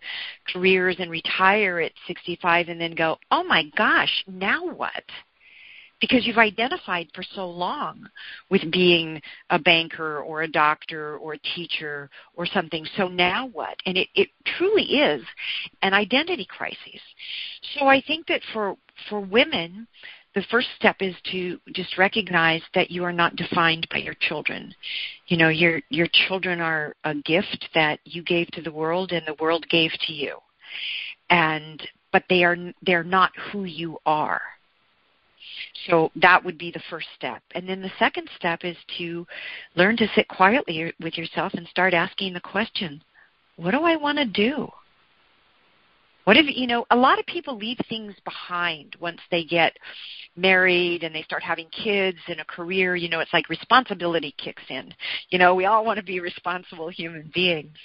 careers 0.51 0.97
and 0.99 1.11
retire 1.11 1.79
at 1.79 1.91
65 2.07 2.69
and 2.69 2.79
then 2.79 2.95
go, 2.95 3.17
"Oh 3.31 3.43
my 3.43 3.63
gosh, 3.77 4.23
now 4.27 4.65
what?" 4.65 5.03
Because 6.01 6.27
you've 6.27 6.37
identified 6.37 7.07
for 7.15 7.23
so 7.23 7.49
long 7.49 8.05
with 8.49 8.69
being 8.69 9.21
a 9.49 9.57
banker 9.57 10.19
or 10.19 10.41
a 10.41 10.47
doctor 10.47 11.17
or 11.17 11.33
a 11.33 11.39
teacher 11.55 12.09
or 12.35 12.45
something. 12.45 12.85
So 12.97 13.07
now 13.07 13.47
what? 13.47 13.77
And 13.85 13.97
it, 13.97 14.09
it 14.13 14.27
truly 14.57 14.83
is 14.83 15.23
an 15.81 15.93
identity 15.93 16.45
crisis. 16.45 17.01
So 17.73 17.87
I 17.87 18.01
think 18.01 18.27
that 18.27 18.41
for 18.51 18.75
for 19.09 19.21
women, 19.21 19.87
the 20.35 20.43
first 20.51 20.67
step 20.75 20.97
is 20.99 21.15
to 21.31 21.59
just 21.73 21.97
recognize 21.97 22.61
that 22.73 22.91
you 22.91 23.05
are 23.05 23.13
not 23.13 23.37
defined 23.37 23.87
by 23.89 23.97
your 23.97 24.15
children. 24.19 24.75
You 25.27 25.37
know, 25.37 25.49
your 25.49 25.81
your 25.89 26.07
children 26.27 26.59
are 26.59 26.93
a 27.05 27.15
gift 27.15 27.69
that 27.73 27.99
you 28.03 28.21
gave 28.21 28.47
to 28.47 28.61
the 28.61 28.71
world 28.71 29.13
and 29.13 29.25
the 29.25 29.41
world 29.41 29.65
gave 29.69 29.91
to 30.07 30.13
you. 30.13 30.37
And 31.29 31.81
but 32.11 32.23
they 32.29 32.43
are 32.43 32.57
they're 32.85 33.03
not 33.03 33.31
who 33.51 33.63
you 33.63 33.97
are. 34.05 34.41
So 35.87 36.11
that 36.17 36.43
would 36.43 36.57
be 36.57 36.71
the 36.71 36.83
first 36.89 37.07
step. 37.15 37.41
And 37.51 37.67
then 37.67 37.81
the 37.81 37.91
second 37.97 38.29
step 38.35 38.59
is 38.63 38.77
to 38.97 39.25
learn 39.75 39.95
to 39.97 40.07
sit 40.15 40.27
quietly 40.27 40.93
with 40.99 41.17
yourself 41.17 41.53
and 41.53 41.67
start 41.67 41.93
asking 41.93 42.33
the 42.33 42.41
question, 42.41 43.01
what 43.55 43.71
do 43.71 43.83
I 43.83 43.95
want 43.95 44.17
to 44.17 44.25
do? 44.25 44.69
What 46.25 46.37
if, 46.37 46.47
you 46.55 46.65
know, 46.65 46.85
a 46.89 46.95
lot 46.95 47.19
of 47.19 47.25
people 47.27 47.55
leave 47.55 47.77
things 47.87 48.15
behind 48.25 48.95
once 48.99 49.19
they 49.29 49.43
get 49.43 49.77
married 50.35 51.03
and 51.03 51.13
they 51.13 51.21
start 51.21 51.43
having 51.43 51.67
kids 51.67 52.17
and 52.27 52.39
a 52.39 52.45
career, 52.45 52.95
you 52.95 53.09
know, 53.09 53.19
it's 53.19 53.31
like 53.31 53.47
responsibility 53.47 54.33
kicks 54.43 54.63
in. 54.69 54.91
You 55.29 55.37
know, 55.37 55.53
we 55.53 55.65
all 55.65 55.85
want 55.85 55.97
to 55.97 56.03
be 56.03 56.19
responsible 56.19 56.89
human 56.89 57.31
beings. 57.33 57.77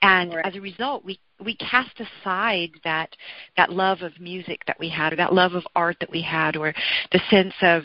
And 0.00 0.34
right. 0.34 0.46
as 0.46 0.56
a 0.56 0.60
result, 0.60 1.04
we 1.04 1.20
we 1.44 1.54
cast 1.56 2.00
aside 2.00 2.70
that 2.82 3.14
that 3.58 3.70
love 3.70 4.00
of 4.00 4.18
music 4.18 4.62
that 4.66 4.80
we 4.80 4.88
had 4.88 5.12
or 5.12 5.16
that 5.16 5.34
love 5.34 5.52
of 5.52 5.66
art 5.76 5.98
that 6.00 6.10
we 6.10 6.22
had 6.22 6.56
or 6.56 6.72
the 7.12 7.20
sense 7.30 7.54
of 7.60 7.82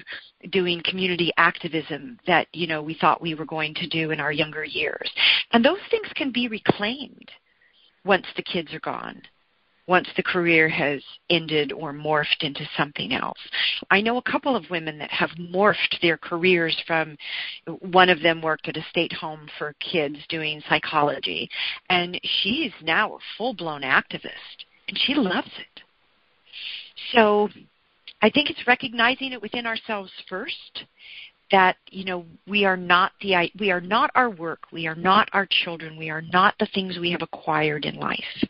doing 0.52 0.82
community 0.86 1.34
activism 1.36 2.18
that, 2.28 2.48
you 2.54 2.66
know, 2.66 2.82
we 2.82 2.94
thought 2.94 3.22
we 3.22 3.36
were 3.36 3.46
going 3.46 3.74
to 3.76 3.88
do 3.88 4.12
in 4.12 4.22
our 4.22 4.32
younger 4.32 4.64
years. 4.64 5.12
And 5.52 5.66
those 5.66 5.80
things 5.90 6.08
can 6.16 6.32
be 6.32 6.48
reclaimed 6.48 7.30
once 8.06 8.26
the 8.38 8.44
kids 8.44 8.74
are 8.74 8.80
gone 8.80 9.22
once 9.88 10.08
the 10.16 10.24
career 10.24 10.70
has 10.70 11.02
ended 11.30 11.72
or 11.72 11.94
morphed 11.94 12.42
into 12.42 12.68
something 12.78 13.14
else. 13.14 13.38
I 13.90 14.02
know 14.02 14.18
a 14.18 14.22
couple 14.22 14.56
of 14.56 14.70
women 14.70 14.98
that 15.00 15.12
have 15.12 15.32
morphed 15.40 16.00
their 16.02 16.18
careers 16.18 16.76
from 16.86 17.18
one 17.80 18.10
of 18.10 18.22
them 18.22 18.42
worked 18.42 18.68
at 18.68 18.78
a 18.78 18.86
state 18.90 19.14
home 19.14 19.48
for 19.58 19.74
kids 19.80 20.18
doing 20.30 20.62
psychology 20.70 21.50
and 21.90 22.20
she's 22.24 22.72
now 22.82 23.16
a 23.16 23.20
full-blown 23.38 23.82
activist 23.82 24.66
and 24.88 24.98
she 24.98 25.14
loves 25.16 25.52
it. 25.58 25.84
So 27.14 27.50
I 28.22 28.30
think 28.30 28.50
it's 28.50 28.68
recognizing 28.68 29.32
it 29.32 29.42
within 29.42 29.66
ourselves 29.66 30.12
first 30.30 30.86
that 31.52 31.76
you 31.90 32.06
know 32.06 32.26
we 32.48 32.66
are 32.66 32.78
not 32.78 33.12
the 33.22 33.52
we 33.60 33.72
are 33.72 33.82
not 33.82 34.10
our 34.16 34.30
work 34.30 34.60
we 34.72 34.88
are 34.88 34.96
not 34.96 35.28
our 35.34 35.46
children 35.64 35.98
we 35.98 36.10
are 36.10 36.22
not 36.22 36.56
the 36.60 36.68
things 36.74 36.98
we 36.98 37.12
have 37.12 37.22
acquired 37.22 37.84
in 37.84 37.96
life 37.96 38.46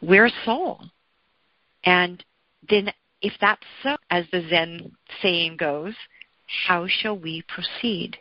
we're 0.00 0.30
soul. 0.44 0.80
And 1.84 2.22
then, 2.68 2.90
if 3.22 3.32
that's 3.40 3.62
so, 3.82 3.96
as 4.10 4.24
the 4.32 4.46
Zen 4.48 4.92
saying 5.22 5.56
goes, 5.56 5.94
how 6.66 6.86
shall 6.88 7.18
we 7.18 7.44
proceed? 7.48 8.16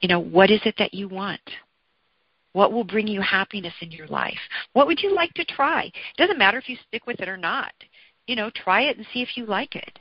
You 0.00 0.08
know, 0.08 0.20
what 0.20 0.50
is 0.50 0.60
it 0.64 0.74
that 0.78 0.94
you 0.94 1.08
want? 1.08 1.40
What 2.52 2.72
will 2.72 2.84
bring 2.84 3.08
you 3.08 3.20
happiness 3.20 3.74
in 3.80 3.90
your 3.90 4.06
life? 4.06 4.38
What 4.74 4.86
would 4.86 5.02
you 5.02 5.14
like 5.14 5.32
to 5.34 5.44
try? 5.44 5.84
It 5.84 6.16
doesn't 6.16 6.38
matter 6.38 6.58
if 6.58 6.68
you 6.68 6.76
stick 6.88 7.06
with 7.06 7.20
it 7.20 7.28
or 7.28 7.36
not. 7.36 7.72
You 8.26 8.36
know, 8.36 8.50
try 8.50 8.82
it 8.82 8.96
and 8.96 9.06
see 9.12 9.22
if 9.22 9.36
you 9.36 9.46
like 9.46 9.74
it. 9.74 9.98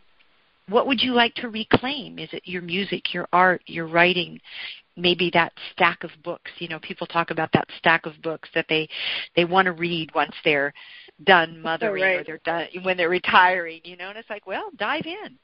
What 0.69 0.87
would 0.87 1.01
you 1.01 1.13
like 1.13 1.33
to 1.35 1.49
reclaim? 1.49 2.19
Is 2.19 2.29
it 2.31 2.43
your 2.45 2.61
music, 2.61 3.13
your 3.13 3.27
art, 3.33 3.61
your 3.65 3.87
writing, 3.87 4.39
maybe 4.95 5.29
that 5.33 5.53
stack 5.71 6.03
of 6.03 6.11
books 6.23 6.51
you 6.59 6.67
know 6.67 6.79
people 6.79 7.07
talk 7.07 7.31
about 7.31 7.49
that 7.53 7.67
stack 7.77 8.05
of 8.05 8.13
books 8.21 8.47
that 8.53 8.65
they 8.69 8.87
they 9.35 9.45
want 9.45 9.65
to 9.65 9.71
read 9.71 10.09
once 10.13 10.33
they're 10.43 10.73
done 11.25 11.55
oh, 11.59 11.61
mothering 11.61 12.03
right. 12.03 12.19
or 12.19 12.23
they're 12.23 12.41
done 12.45 12.67
when 12.83 12.97
they're 12.97 13.09
retiring, 13.09 13.81
you 13.83 13.97
know, 13.97 14.09
and 14.09 14.17
it's 14.17 14.29
like, 14.29 14.47
well, 14.47 14.69
dive 14.77 15.05
in. 15.05 15.37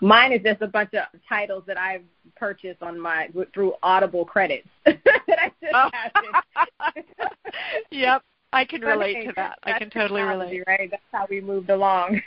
Mine 0.00 0.32
is 0.32 0.42
just 0.44 0.62
a 0.62 0.66
bunch 0.66 0.94
of 0.94 1.04
titles 1.28 1.64
that 1.66 1.78
I've 1.78 2.02
purchased 2.36 2.82
on 2.82 3.00
my 3.00 3.28
through 3.52 3.74
Audible 3.82 4.24
credits 4.24 4.68
that 4.84 4.98
I 5.28 5.50
just 5.60 5.74
oh. 5.74 5.90
have. 5.92 7.04
yep, 7.90 8.22
I 8.52 8.64
can 8.64 8.82
relate 8.82 9.26
to 9.26 9.32
that. 9.36 9.58
I 9.64 9.78
can 9.78 9.90
totally 9.90 10.22
relate. 10.22 10.62
Right, 10.66 10.90
that's 10.90 11.02
how 11.10 11.26
we 11.28 11.40
moved 11.40 11.70
along. 11.70 12.20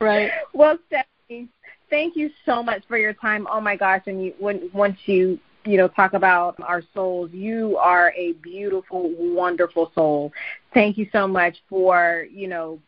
right. 0.00 0.30
Well, 0.54 0.78
Stephanie, 0.86 1.48
thank 1.90 2.16
you 2.16 2.30
so 2.46 2.62
much 2.62 2.82
for 2.88 2.96
your 2.96 3.12
time. 3.12 3.46
Oh 3.50 3.60
my 3.60 3.76
gosh, 3.76 4.02
and 4.06 4.24
you 4.24 4.34
when 4.38 4.70
once 4.72 4.96
you 5.06 5.38
you 5.64 5.76
know, 5.76 5.88
talk 5.88 6.12
about 6.14 6.56
our 6.60 6.82
souls. 6.94 7.30
You 7.32 7.76
are 7.78 8.12
a 8.16 8.32
beautiful, 8.34 9.12
wonderful 9.18 9.90
soul. 9.94 10.32
Thank 10.72 10.98
you 10.98 11.08
so 11.12 11.26
much 11.26 11.56
for, 11.68 12.26
you 12.30 12.48
know, 12.48 12.78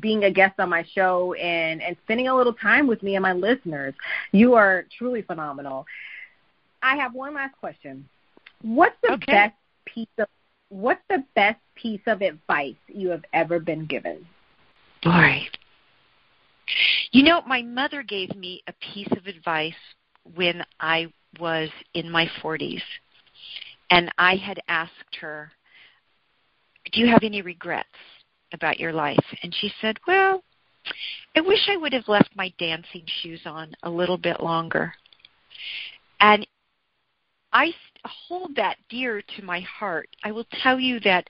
being 0.00 0.24
a 0.24 0.30
guest 0.30 0.54
on 0.58 0.70
my 0.70 0.84
show 0.94 1.34
and, 1.34 1.82
and 1.82 1.96
spending 2.04 2.28
a 2.28 2.36
little 2.36 2.52
time 2.54 2.86
with 2.86 3.02
me 3.02 3.16
and 3.16 3.22
my 3.22 3.32
listeners. 3.32 3.94
You 4.32 4.54
are 4.54 4.86
truly 4.96 5.22
phenomenal. 5.22 5.86
I 6.82 6.96
have 6.96 7.14
one 7.14 7.34
last 7.34 7.56
question. 7.58 8.08
What's 8.62 8.96
the 9.02 9.12
okay. 9.14 9.32
best 9.32 9.54
piece 9.84 10.08
of 10.18 10.28
what's 10.70 11.02
the 11.08 11.24
best 11.34 11.60
piece 11.74 12.00
of 12.06 12.20
advice 12.20 12.76
you 12.88 13.08
have 13.08 13.24
ever 13.32 13.58
been 13.58 13.86
given? 13.86 14.26
Boy. 15.02 15.48
You 17.12 17.22
know, 17.22 17.42
my 17.46 17.62
mother 17.62 18.02
gave 18.02 18.34
me 18.36 18.62
a 18.66 18.72
piece 18.92 19.08
of 19.12 19.26
advice 19.26 19.72
when 20.34 20.62
I 20.80 21.10
was 21.38 21.70
in 21.94 22.10
my 22.10 22.28
40s, 22.42 22.82
and 23.90 24.12
I 24.18 24.36
had 24.36 24.60
asked 24.68 25.16
her, 25.20 25.50
Do 26.92 27.00
you 27.00 27.08
have 27.08 27.22
any 27.22 27.42
regrets 27.42 27.88
about 28.52 28.78
your 28.78 28.92
life? 28.92 29.24
And 29.42 29.54
she 29.54 29.72
said, 29.80 29.98
Well, 30.06 30.42
I 31.36 31.40
wish 31.40 31.68
I 31.68 31.76
would 31.76 31.92
have 31.92 32.08
left 32.08 32.30
my 32.34 32.52
dancing 32.58 33.04
shoes 33.22 33.40
on 33.46 33.74
a 33.82 33.90
little 33.90 34.18
bit 34.18 34.40
longer. 34.40 34.92
And 36.20 36.46
I 37.52 37.72
hold 38.04 38.56
that 38.56 38.76
dear 38.88 39.22
to 39.36 39.42
my 39.42 39.60
heart. 39.60 40.08
I 40.24 40.32
will 40.32 40.46
tell 40.62 40.78
you 40.78 41.00
that 41.00 41.28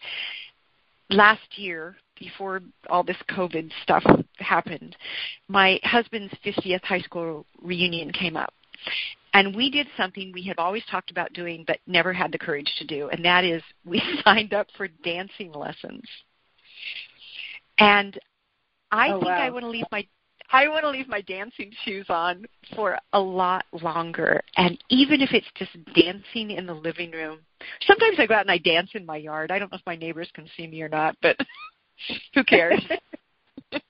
last 1.11 1.57
year, 1.57 1.97
before 2.19 2.61
all 2.91 3.05
this 3.05 3.17
COVID 3.31 3.71
stuff 3.83 4.05
happened, 4.39 4.97
my 5.49 5.79
husband's 5.85 6.35
50th 6.45 6.83
high 6.83 7.01
school 7.01 7.47
reunion 7.63 8.13
came 8.13 8.37
up. 8.37 8.53
And 9.35 9.55
we 9.55 9.71
did 9.71 9.87
something 9.97 10.33
we 10.33 10.43
had 10.43 10.59
always 10.59 10.83
talked 10.91 11.11
about 11.11 11.33
doing 11.33 11.65
but 11.67 11.79
never 11.87 12.13
had 12.13 12.33
the 12.33 12.39
courage 12.39 12.73
to 12.79 12.87
do, 12.87 13.09
and 13.11 13.25
that 13.25 13.45
is 13.45 13.63
we 13.85 14.03
signed 14.25 14.55
up 14.55 14.67
for 14.77 14.89
dancing 15.05 15.53
lessons. 15.53 16.05
And 17.79 18.19
I 18.91 19.11
oh, 19.11 19.21
think 19.21 19.27
wow. 19.27 19.43
I 19.43 19.51
want 19.51 19.65
to 19.65 19.71
leave 19.71 19.87
my 19.93 20.07
I 20.51 20.67
want 20.69 20.85
to 20.85 20.91
leave 20.91 21.09
my 21.09 21.21
dancing 21.21 21.71
shoes 21.85 22.07
on 22.09 22.47
for 22.75 22.99
a 23.13 23.21
lot 23.21 23.67
longer. 23.83 24.43
And 24.57 24.83
even 24.89 25.21
if 25.21 25.33
it's 25.33 25.47
just 25.57 25.73
dancing 25.95 26.53
in 26.53 26.65
the 26.65 26.73
living 26.75 27.11
room, 27.11 27.41
sometimes 27.87 28.19
I 28.19 28.27
go 28.27 28.35
out 28.35 28.43
and 28.43 28.51
I 28.51 28.57
dance 28.57 28.91
in 28.95 29.05
my 29.05 29.19
yard. 29.19 29.51
I 29.51 29.59
don't 29.59 29.71
know 29.71 29.77
if 29.77 29.87
my 29.87 29.97
neighbors 29.97 30.31
can 30.33 30.49
see 30.57 30.67
me 30.67 30.81
or 30.81 30.89
not, 30.89 31.17
but 31.21 31.37
who 32.35 32.45
cares? 32.45 32.83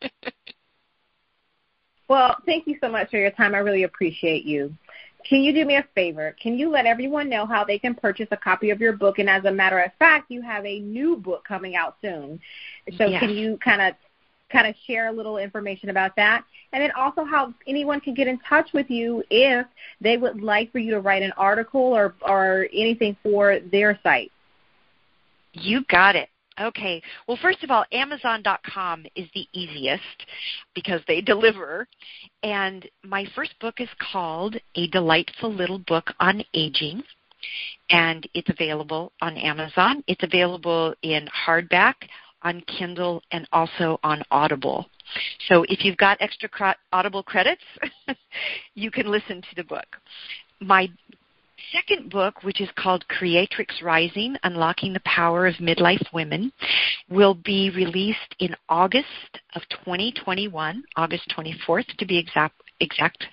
well, 2.09 2.37
thank 2.45 2.67
you 2.67 2.77
so 2.81 2.89
much 2.89 3.11
for 3.11 3.19
your 3.19 3.31
time. 3.31 3.55
I 3.55 3.59
really 3.59 3.85
appreciate 3.85 4.45
you. 4.45 4.75
Can 5.29 5.43
you 5.43 5.53
do 5.53 5.65
me 5.67 5.77
a 5.77 5.85
favor? 5.95 6.35
Can 6.41 6.59
you 6.59 6.71
let 6.71 6.87
everyone 6.87 7.29
know 7.29 7.45
how 7.45 7.63
they 7.63 7.79
can 7.79 7.95
purchase 7.95 8.29
a 8.31 8.37
copy 8.37 8.71
of 8.71 8.81
your 8.81 8.95
book? 8.95 9.19
And 9.19 9.29
as 9.29 9.45
a 9.45 9.53
matter 9.53 9.79
of 9.79 9.93
fact, 9.99 10.31
you 10.31 10.41
have 10.41 10.65
a 10.65 10.81
new 10.81 11.17
book 11.17 11.45
coming 11.47 11.77
out 11.77 11.97
soon. 12.01 12.41
So 12.97 13.07
yes. 13.07 13.21
can 13.21 13.31
you 13.31 13.59
kind 13.59 13.83
of 13.83 13.95
kind 14.51 14.67
of 14.67 14.75
share 14.87 15.09
a 15.09 15.13
little 15.13 15.37
information 15.37 15.91
about 15.91 16.17
that? 16.17 16.45
And 16.73 16.83
then 16.83 16.91
also 16.93 17.25
how 17.25 17.53
anyone 17.67 18.01
can 18.01 18.15
get 18.15 18.27
in 18.27 18.39
touch 18.49 18.71
with 18.73 18.89
you 18.89 19.23
if 19.29 19.67
they 20.01 20.17
would 20.17 20.41
like 20.43 20.73
for 20.73 20.79
you 20.79 20.93
to 20.93 21.01
write 21.01 21.23
an 21.23 21.33
article 21.37 21.81
or 21.83 22.15
or 22.23 22.67
anything 22.73 23.15
for 23.23 23.59
their 23.71 23.99
site. 24.03 24.33
You 25.53 25.85
got 25.91 26.17
it. 26.17 26.31
Okay. 26.61 27.01
Well, 27.27 27.39
first 27.41 27.63
of 27.63 27.71
all, 27.71 27.85
Amazon.com 27.93 29.07
is 29.15 29.29
the 29.35 29.47
easiest 29.53 30.03
because 30.75 31.01
they 31.07 31.21
deliver. 31.21 31.87
And 32.43 32.89
my 33.05 33.27
first 33.35 33.55
book 33.61 33.81
is 33.81 33.89
called 34.13 34.57
A 34.75 34.89
Delightful 34.89 35.53
Little 35.53 35.81
Book 35.81 36.13
on 36.21 36.43
Aging. 36.55 37.03
And 37.91 38.29
it's 38.35 38.51
available 38.51 39.13
on 39.23 39.37
Amazon. 39.37 40.03
It's 40.09 40.25
available 40.25 40.95
in 41.03 41.29
hardback, 41.47 41.95
on 42.43 42.63
Kindle, 42.63 43.23
and 43.31 43.49
also 43.53 44.01
on 44.03 44.23
Audible. 44.31 44.87
So 45.49 45.65
if 45.69 45.85
you've 45.85 45.97
got 45.97 46.19
extra 46.21 46.75
Audible 46.93 47.23
credits, 47.23 47.63
you 48.75 48.91
can 48.91 49.11
listen 49.11 49.41
to 49.41 49.55
the 49.57 49.65
book. 49.65 49.87
My 50.61 50.91
second 51.73 52.11
book, 52.11 52.43
which 52.43 52.61
is 52.61 52.69
called 52.77 53.09
Creatrix 53.09 53.81
Rising 53.83 54.37
Unlocking 54.43 54.93
the 54.93 55.01
Power 55.01 55.47
of 55.47 55.55
Midlife 55.57 56.13
Women, 56.13 56.53
will 57.09 57.35
be 57.35 57.71
released 57.71 58.35
in 58.39 58.55
August 58.69 59.41
of 59.55 59.63
2021, 59.85 60.85
August 60.97 61.33
24th 61.37 61.87
to 61.99 62.07
be 62.07 62.19
exact. 62.19 62.55
Exact, 62.81 63.25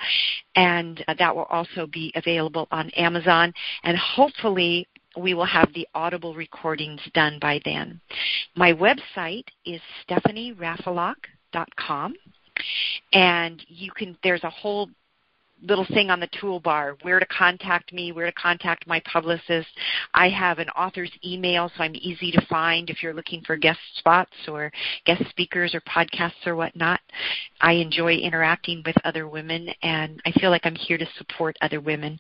and 0.56 1.06
uh, 1.08 1.14
that 1.20 1.36
will 1.36 1.46
also 1.52 1.86
be 1.86 2.12
available 2.16 2.68
on 2.72 2.90
Amazon, 2.98 3.54
and 3.84 3.96
hopefully 3.96 4.88
we 5.16 5.36
will 5.36 5.46
have 5.46 5.72
the 5.74 5.88
audible 5.94 6.34
recordings 6.34 7.00
done 7.14 7.38
by 7.40 7.62
then. 7.64 8.02
My 8.56 8.74
website 8.74 9.46
is 9.66 9.80
stephanieRaffelock.com, 10.10 12.16
and 13.14 13.64
you 13.68 13.92
can. 13.92 14.18
There's 14.24 14.44
a 14.44 14.50
whole 14.50 14.90
little 15.66 15.86
thing 15.86 16.09
on 16.09 16.20
the 16.20 16.28
toolbar 16.28 16.95
where 17.03 17.20
to 17.20 17.26
contact 17.26 17.91
me, 17.93 18.11
where 18.11 18.26
to 18.26 18.32
contact 18.34 18.88
my 18.88 19.01
publicist. 19.11 19.68
I 20.13 20.30
have 20.30 20.59
an 20.59 20.70
author's 20.70 21.11
email, 21.26 21.72
so 21.76 21.84
I'm 21.84 21.95
easy 21.95 22.32
to 22.32 22.45
find 22.47 22.89
if 22.89 23.01
you're 23.01 23.13
looking 23.13 23.41
for 23.41 23.57
guest 23.57 23.80
spots 23.97 24.36
or 24.47 24.72
guest 25.05 25.24
speakers 25.30 25.74
or 25.74 25.82
podcasts 25.82 26.45
or 26.45 26.55
whatnot. 26.55 26.99
I 27.61 27.74
enjoy 27.74 28.13
interacting 28.16 28.84
with 28.86 28.95
other 29.03 29.28
women, 29.28 29.70
and 29.82 30.22
I 30.26 30.32
feel 30.39 30.51
like 30.51 30.66
I'm 30.66 30.76
here 30.76 30.97
to 30.97 31.07
support 31.18 31.57
other 31.61 31.82
women. 31.82 32.20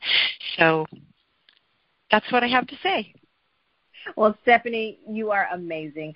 So 0.57 0.85
that's 2.11 2.31
what 2.31 2.43
I 2.43 2.47
have 2.47 2.67
to 2.67 2.75
say. 2.81 3.13
Well, 4.15 4.37
Stephanie, 4.43 4.99
you 5.09 5.31
are 5.31 5.47
amazing. 5.51 6.13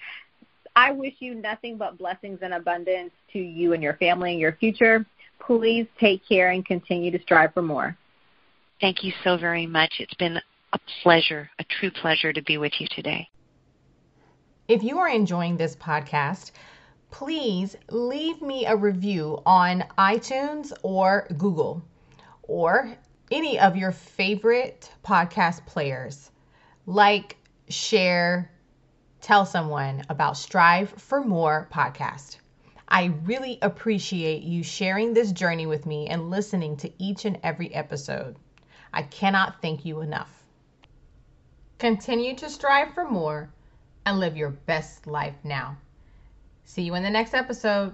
I 0.75 0.91
wish 0.91 1.15
you 1.19 1.35
nothing 1.35 1.77
but 1.77 1.97
blessings 1.97 2.39
and 2.41 2.53
abundance 2.53 3.11
to 3.33 3.39
you 3.39 3.73
and 3.73 3.81
your 3.81 3.95
family 3.95 4.31
and 4.31 4.39
your 4.39 4.53
future. 4.53 5.05
Please 5.49 5.87
take 5.99 6.21
care 6.29 6.51
and 6.51 6.63
continue 6.63 7.09
to 7.09 7.19
strive 7.23 7.55
for 7.55 7.63
more. 7.63 7.97
Thank 8.79 9.03
you 9.03 9.11
so 9.23 9.35
very 9.35 9.65
much. 9.65 9.95
It's 9.99 10.13
been 10.13 10.39
a 10.73 10.79
pleasure, 11.01 11.49
a 11.57 11.63
true 11.63 11.89
pleasure 11.89 12.31
to 12.31 12.43
be 12.43 12.59
with 12.59 12.73
you 12.79 12.85
today. 12.85 13.27
If 14.67 14.83
you 14.83 14.99
are 14.99 15.09
enjoying 15.09 15.57
this 15.57 15.75
podcast, 15.75 16.51
please 17.09 17.75
leave 17.89 18.43
me 18.43 18.67
a 18.67 18.75
review 18.75 19.41
on 19.43 19.85
iTunes 19.97 20.71
or 20.83 21.25
Google 21.35 21.81
or 22.43 22.95
any 23.31 23.59
of 23.59 23.75
your 23.75 23.91
favorite 23.91 24.91
podcast 25.03 25.65
players. 25.65 26.29
Like, 26.85 27.37
share, 27.69 28.51
tell 29.19 29.47
someone 29.47 30.03
about 30.09 30.37
Strive 30.37 30.91
for 30.91 31.23
More 31.23 31.67
podcast. 31.73 32.37
I 32.91 33.05
really 33.23 33.59
appreciate 33.61 34.41
you 34.41 34.63
sharing 34.63 35.13
this 35.13 35.31
journey 35.31 35.67
with 35.67 35.85
me 35.85 36.07
and 36.07 36.31
listening 36.31 36.75
to 36.77 36.91
each 36.97 37.23
and 37.23 37.39
every 37.43 37.73
episode. 37.73 38.35
I 38.91 39.03
cannot 39.03 39.61
thank 39.61 39.85
you 39.85 40.01
enough. 40.01 40.43
Continue 41.77 42.35
to 42.37 42.49
strive 42.49 42.93
for 42.95 43.05
more 43.05 43.51
and 44.07 44.19
live 44.19 44.35
your 44.35 44.49
best 44.49 45.05
life 45.05 45.35
now. 45.43 45.77
See 46.65 46.81
you 46.81 46.95
in 46.95 47.03
the 47.03 47.09
next 47.11 47.35
episode. 47.35 47.93